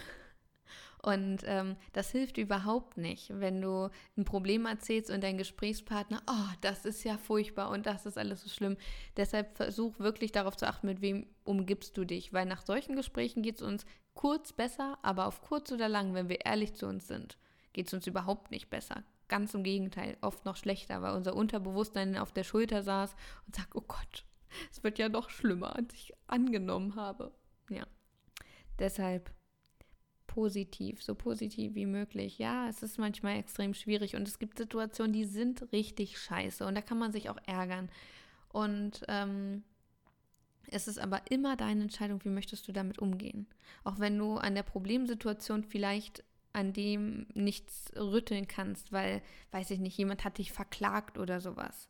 Und 1.01 1.43
ähm, 1.45 1.75
das 1.91 2.11
hilft 2.11 2.37
überhaupt 2.37 2.95
nicht, 2.95 3.29
wenn 3.39 3.61
du 3.61 3.89
ein 4.17 4.23
Problem 4.23 4.65
erzählst 4.65 5.11
und 5.11 5.21
dein 5.21 5.37
Gesprächspartner, 5.37 6.21
oh, 6.27 6.53
das 6.61 6.85
ist 6.85 7.03
ja 7.03 7.17
furchtbar 7.17 7.71
und 7.71 7.85
das 7.85 8.05
ist 8.05 8.17
alles 8.17 8.41
so 8.41 8.49
schlimm. 8.49 8.77
Deshalb 9.17 9.57
versuch 9.57 9.99
wirklich 9.99 10.31
darauf 10.31 10.55
zu 10.55 10.65
achten, 10.65 10.87
mit 10.87 11.01
wem 11.01 11.27
umgibst 11.43 11.97
du 11.97 12.05
dich, 12.05 12.31
weil 12.31 12.45
nach 12.45 12.65
solchen 12.65 12.95
Gesprächen 12.95 13.43
geht 13.43 13.55
es 13.55 13.61
uns 13.61 13.85
kurz 14.13 14.53
besser, 14.53 14.97
aber 15.01 15.27
auf 15.27 15.41
kurz 15.41 15.73
oder 15.73 15.89
lang, 15.89 16.13
wenn 16.13 16.29
wir 16.29 16.45
ehrlich 16.45 16.73
zu 16.73 16.87
uns 16.87 17.07
sind, 17.07 17.37
geht 17.73 17.87
es 17.87 17.93
uns 17.93 18.07
überhaupt 18.07 18.51
nicht 18.51 18.69
besser. 18.69 19.03
Ganz 19.27 19.53
im 19.53 19.63
Gegenteil, 19.63 20.17
oft 20.21 20.45
noch 20.45 20.55
schlechter, 20.55 21.01
weil 21.01 21.15
unser 21.15 21.35
Unterbewusstsein 21.35 22.17
auf 22.17 22.31
der 22.31 22.43
Schulter 22.45 22.81
saß 22.81 23.13
und 23.45 23.55
sagt, 23.55 23.75
oh 23.75 23.83
Gott, 23.85 24.25
es 24.71 24.83
wird 24.83 24.99
ja 24.99 25.09
noch 25.09 25.29
schlimmer, 25.29 25.75
als 25.75 25.93
ich 25.93 26.13
angenommen 26.27 26.95
habe. 26.95 27.33
Ja. 27.69 27.85
Deshalb 28.79 29.31
positiv, 30.33 31.03
so 31.03 31.13
positiv 31.13 31.75
wie 31.75 31.85
möglich. 31.85 32.39
Ja, 32.39 32.67
es 32.67 32.81
ist 32.81 32.97
manchmal 32.97 33.37
extrem 33.37 33.75
schwierig 33.75 34.15
und 34.15 34.27
es 34.27 34.39
gibt 34.39 34.57
Situationen, 34.57 35.13
die 35.13 35.25
sind 35.25 35.71
richtig 35.71 36.17
scheiße 36.17 36.65
und 36.65 36.73
da 36.73 36.81
kann 36.81 36.97
man 36.97 37.11
sich 37.11 37.29
auch 37.29 37.37
ärgern. 37.45 37.89
Und 38.49 39.03
ähm, 39.07 39.63
es 40.71 40.87
ist 40.87 40.97
aber 40.97 41.21
immer 41.29 41.55
deine 41.55 41.83
Entscheidung, 41.83 42.23
wie 42.23 42.29
möchtest 42.29 42.67
du 42.67 42.71
damit 42.71 42.97
umgehen. 42.97 43.45
Auch 43.83 43.99
wenn 43.99 44.17
du 44.17 44.37
an 44.37 44.55
der 44.55 44.63
Problemsituation 44.63 45.63
vielleicht 45.63 46.23
an 46.51 46.73
dem 46.73 47.27
nichts 47.35 47.91
rütteln 47.95 48.47
kannst, 48.47 48.91
weil, 48.91 49.21
weiß 49.51 49.69
ich 49.69 49.79
nicht, 49.79 49.97
jemand 49.97 50.23
hat 50.23 50.39
dich 50.39 50.51
verklagt 50.51 51.19
oder 51.19 51.41
sowas. 51.41 51.89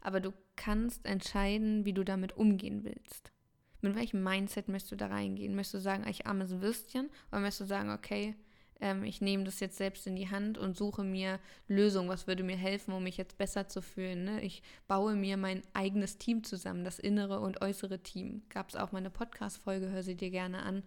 Aber 0.00 0.20
du 0.20 0.32
kannst 0.54 1.06
entscheiden, 1.06 1.84
wie 1.84 1.92
du 1.92 2.04
damit 2.04 2.36
umgehen 2.36 2.84
willst. 2.84 3.32
Mit 3.80 3.94
welchem 3.94 4.22
Mindset 4.22 4.68
möchtest 4.68 4.92
du 4.92 4.96
da 4.96 5.06
reingehen? 5.06 5.54
Möchtest 5.54 5.74
du 5.74 5.80
sagen, 5.80 6.06
ich 6.08 6.26
armes 6.26 6.60
Würstchen? 6.60 7.08
Oder 7.30 7.40
möchtest 7.40 7.62
du 7.62 7.66
sagen, 7.66 7.90
okay, 7.90 8.34
ähm, 8.80 9.04
ich 9.04 9.20
nehme 9.20 9.44
das 9.44 9.60
jetzt 9.60 9.76
selbst 9.76 10.06
in 10.06 10.16
die 10.16 10.30
Hand 10.30 10.58
und 10.58 10.76
suche 10.76 11.04
mir 11.04 11.38
Lösungen, 11.68 12.08
was 12.08 12.26
würde 12.26 12.42
mir 12.42 12.56
helfen, 12.56 12.92
um 12.92 13.02
mich 13.02 13.16
jetzt 13.16 13.38
besser 13.38 13.68
zu 13.68 13.82
fühlen. 13.82 14.24
Ne? 14.24 14.42
Ich 14.42 14.62
baue 14.88 15.14
mir 15.14 15.36
mein 15.36 15.62
eigenes 15.74 16.18
Team 16.18 16.44
zusammen, 16.44 16.84
das 16.84 16.98
innere 16.98 17.40
und 17.40 17.62
äußere 17.62 18.02
Team. 18.02 18.42
Gab 18.48 18.70
es 18.70 18.76
auch 18.76 18.92
mal 18.92 18.98
eine 18.98 19.10
Podcast-Folge, 19.10 19.90
hör 19.90 20.02
sie 20.02 20.16
dir 20.16 20.30
gerne 20.30 20.62
an. 20.62 20.82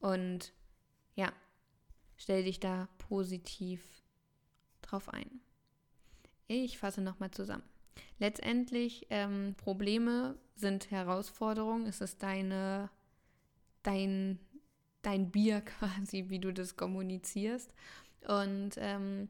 Und 0.00 0.52
ja, 1.14 1.32
stell 2.16 2.44
dich 2.44 2.60
da 2.60 2.88
positiv 2.98 3.82
drauf 4.80 5.08
ein. 5.08 5.40
Ich 6.48 6.78
fasse 6.78 7.00
nochmal 7.00 7.30
zusammen. 7.30 7.71
Letztendlich, 8.18 9.06
ähm, 9.10 9.54
Probleme 9.56 10.38
sind 10.54 10.90
Herausforderungen. 10.90 11.86
Es 11.86 12.00
ist 12.00 12.22
deine, 12.22 12.90
dein, 13.82 14.38
dein 15.02 15.30
Bier 15.30 15.60
quasi, 15.62 16.26
wie 16.28 16.38
du 16.38 16.52
das 16.52 16.76
kommunizierst. 16.76 17.74
Und 18.26 18.72
ähm, 18.76 19.28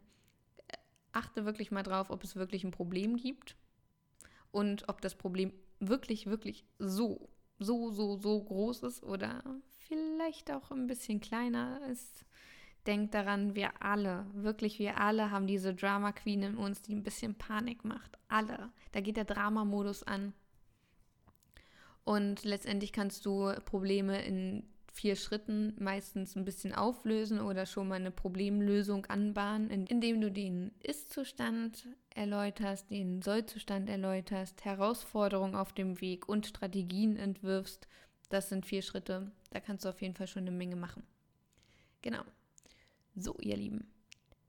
achte 1.12 1.44
wirklich 1.44 1.70
mal 1.70 1.82
drauf, 1.82 2.10
ob 2.10 2.24
es 2.24 2.36
wirklich 2.36 2.64
ein 2.64 2.70
Problem 2.70 3.16
gibt 3.16 3.56
und 4.50 4.88
ob 4.88 5.00
das 5.00 5.14
Problem 5.14 5.52
wirklich, 5.80 6.26
wirklich 6.26 6.64
so, 6.78 7.28
so, 7.58 7.90
so, 7.90 8.16
so 8.16 8.42
groß 8.42 8.82
ist 8.82 9.02
oder 9.02 9.42
vielleicht 9.88 10.50
auch 10.50 10.70
ein 10.70 10.86
bisschen 10.86 11.20
kleiner 11.20 11.80
ist. 11.90 12.24
Denk 12.86 13.12
daran, 13.12 13.54
wir 13.54 13.80
alle, 13.80 14.26
wirklich 14.34 14.78
wir 14.78 14.98
alle 14.98 15.30
haben 15.30 15.46
diese 15.46 15.74
Drama 15.74 16.12
Queen 16.12 16.42
in 16.42 16.56
uns, 16.56 16.82
die 16.82 16.94
ein 16.94 17.04
bisschen 17.04 17.34
Panik 17.36 17.84
macht. 17.84 18.18
Alle. 18.28 18.70
Da 18.90 19.00
geht 19.00 19.16
der 19.16 19.24
Drama-Modus 19.24 20.02
an. 20.02 20.32
Und 22.04 22.44
letztendlich 22.44 22.92
kannst 22.92 23.24
du 23.24 23.52
Probleme 23.64 24.24
in 24.24 24.64
vier 24.92 25.16
Schritten 25.16 25.74
meistens 25.78 26.36
ein 26.36 26.44
bisschen 26.44 26.74
auflösen 26.74 27.40
oder 27.40 27.64
schon 27.66 27.88
mal 27.88 27.94
eine 27.94 28.10
Problemlösung 28.10 29.06
anbahnen, 29.06 29.70
indem 29.70 30.20
du 30.20 30.30
den 30.30 30.72
Ist-Zustand 30.80 31.88
erläuterst, 32.10 32.90
den 32.90 33.22
Soll-Zustand 33.22 33.88
erläuterst, 33.88 34.64
Herausforderungen 34.64 35.54
auf 35.54 35.72
dem 35.72 36.00
Weg 36.00 36.28
und 36.28 36.46
Strategien 36.46 37.16
entwirfst. 37.16 37.88
Das 38.28 38.48
sind 38.48 38.66
vier 38.66 38.82
Schritte. 38.82 39.30
Da 39.50 39.60
kannst 39.60 39.84
du 39.84 39.88
auf 39.88 40.02
jeden 40.02 40.14
Fall 40.14 40.26
schon 40.26 40.42
eine 40.42 40.50
Menge 40.50 40.76
machen. 40.76 41.04
Genau. 42.02 42.22
So, 43.14 43.36
ihr 43.40 43.58
Lieben, 43.58 43.86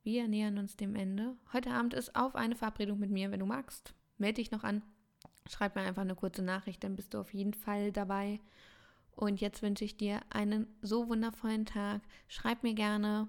wir 0.04 0.30
nähern 0.30 0.58
uns 0.58 0.78
dem 0.78 0.96
Ende. 0.96 1.36
Heute 1.52 1.72
Abend 1.72 1.94
ist 1.94 2.16
auf 2.16 2.34
eine 2.36 2.56
Verabredung 2.56 2.98
mit 2.98 3.10
mir, 3.10 3.30
wenn 3.30 3.42
du 3.42 3.46
magst. 3.46 3.94
Melde 4.18 4.36
dich 4.36 4.52
noch 4.52 4.64
an. 4.64 4.82
Schreib 5.50 5.76
mir 5.76 5.82
einfach 5.82 6.04
eine 6.04 6.16
kurze 6.16 6.42
Nachricht, 6.42 6.82
dann 6.84 6.96
bist 6.96 7.14
du 7.14 7.20
auf 7.20 7.34
jeden 7.34 7.54
Fall 7.54 7.92
dabei. 7.92 8.40
Und 9.18 9.42
jetzt 9.42 9.62
wünsche 9.64 9.84
ich 9.84 9.98
dir 9.98 10.22
einen 10.30 10.68
so 10.82 11.10
wundervollen 11.10 11.66
Tag. 11.66 12.04
Schreib 12.30 12.64
mir 12.64 12.74
gerne, 12.74 13.28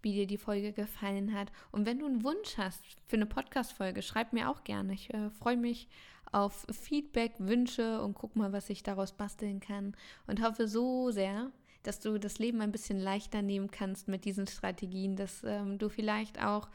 wie 0.00 0.12
dir 0.12 0.28
die 0.28 0.38
Folge 0.38 0.72
gefallen 0.72 1.34
hat. 1.34 1.50
Und 1.72 1.84
wenn 1.84 1.98
du 1.98 2.06
einen 2.06 2.22
Wunsch 2.22 2.56
hast 2.56 2.84
für 3.08 3.16
eine 3.16 3.26
Podcast-Folge, 3.26 4.02
schreib 4.02 4.32
mir 4.32 4.48
auch 4.48 4.62
gerne. 4.62 4.92
Ich 4.92 5.12
äh, 5.12 5.30
freue 5.30 5.56
mich 5.56 5.88
auf 6.30 6.66
Feedback, 6.70 7.34
Wünsche 7.38 8.00
und 8.00 8.14
guck 8.14 8.36
mal, 8.36 8.52
was 8.52 8.70
ich 8.70 8.84
daraus 8.84 9.12
basteln 9.12 9.58
kann. 9.58 9.96
Und 10.28 10.40
hoffe 10.40 10.68
so 10.68 11.10
sehr, 11.10 11.50
dass 11.82 12.00
du 12.00 12.18
das 12.18 12.38
Leben 12.38 12.60
ein 12.60 12.72
bisschen 12.72 12.98
leichter 12.98 13.42
nehmen 13.42 13.70
kannst 13.70 14.08
mit 14.08 14.24
diesen 14.24 14.46
Strategien, 14.46 15.16
dass 15.16 15.42
ähm, 15.44 15.78
du 15.78 15.88
vielleicht 15.88 16.42
auch 16.42 16.68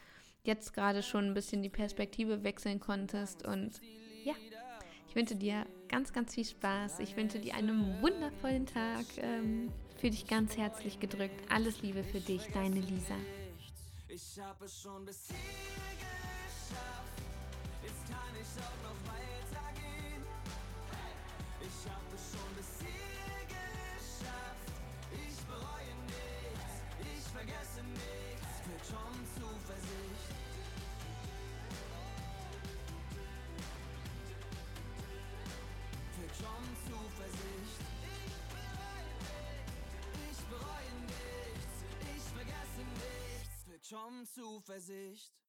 jetzt 0.44 0.74
gerade 0.74 1.04
schon 1.04 1.26
ein 1.26 1.34
bisschen 1.34 1.62
die 1.62 1.70
Perspektive 1.70 2.44
wechseln 2.44 2.80
konntest. 2.80 3.46
Und 3.46 3.82
ja, 4.24 4.34
ich 5.10 5.16
wünsche 5.16 5.36
dir 5.36 5.66
ganz, 5.90 6.14
ganz 6.14 6.34
viel 6.34 6.46
Spaß. 6.46 7.00
Ich 7.00 7.16
wünsche 7.16 7.40
dir 7.40 7.56
einen 7.56 8.02
wundervollen 8.02 8.66
Tag. 8.66 9.06
Ähm, 9.18 9.72
für 9.98 10.12
dich 10.12 10.28
ganz 10.28 10.56
herzlich 10.58 11.00
gedrückt. 11.00 11.42
Alles 11.50 11.82
Liebe 11.82 12.04
für 12.04 12.20
dich, 12.20 12.44
deine 12.54 12.80
Lisa. 12.80 13.16
Ich 14.08 14.40
habe 14.40 14.66
es 14.66 14.82
schon 14.82 15.04
bis 15.06 15.28
hier 15.28 15.36
geschafft. 15.98 17.22
Jetzt 17.84 18.06
kann 18.08 18.36
ich 18.40 18.48
auch 18.62 18.84
noch 18.84 18.97
Zuversicht. 37.28 37.82
Ich 40.32 40.40
bereue 40.46 40.94
nichts, 41.06 41.76
ich 42.16 42.24
vergesse 42.34 42.84
nichts. 42.94 43.90
Schon 43.90 44.26
Zuversicht. 44.26 45.47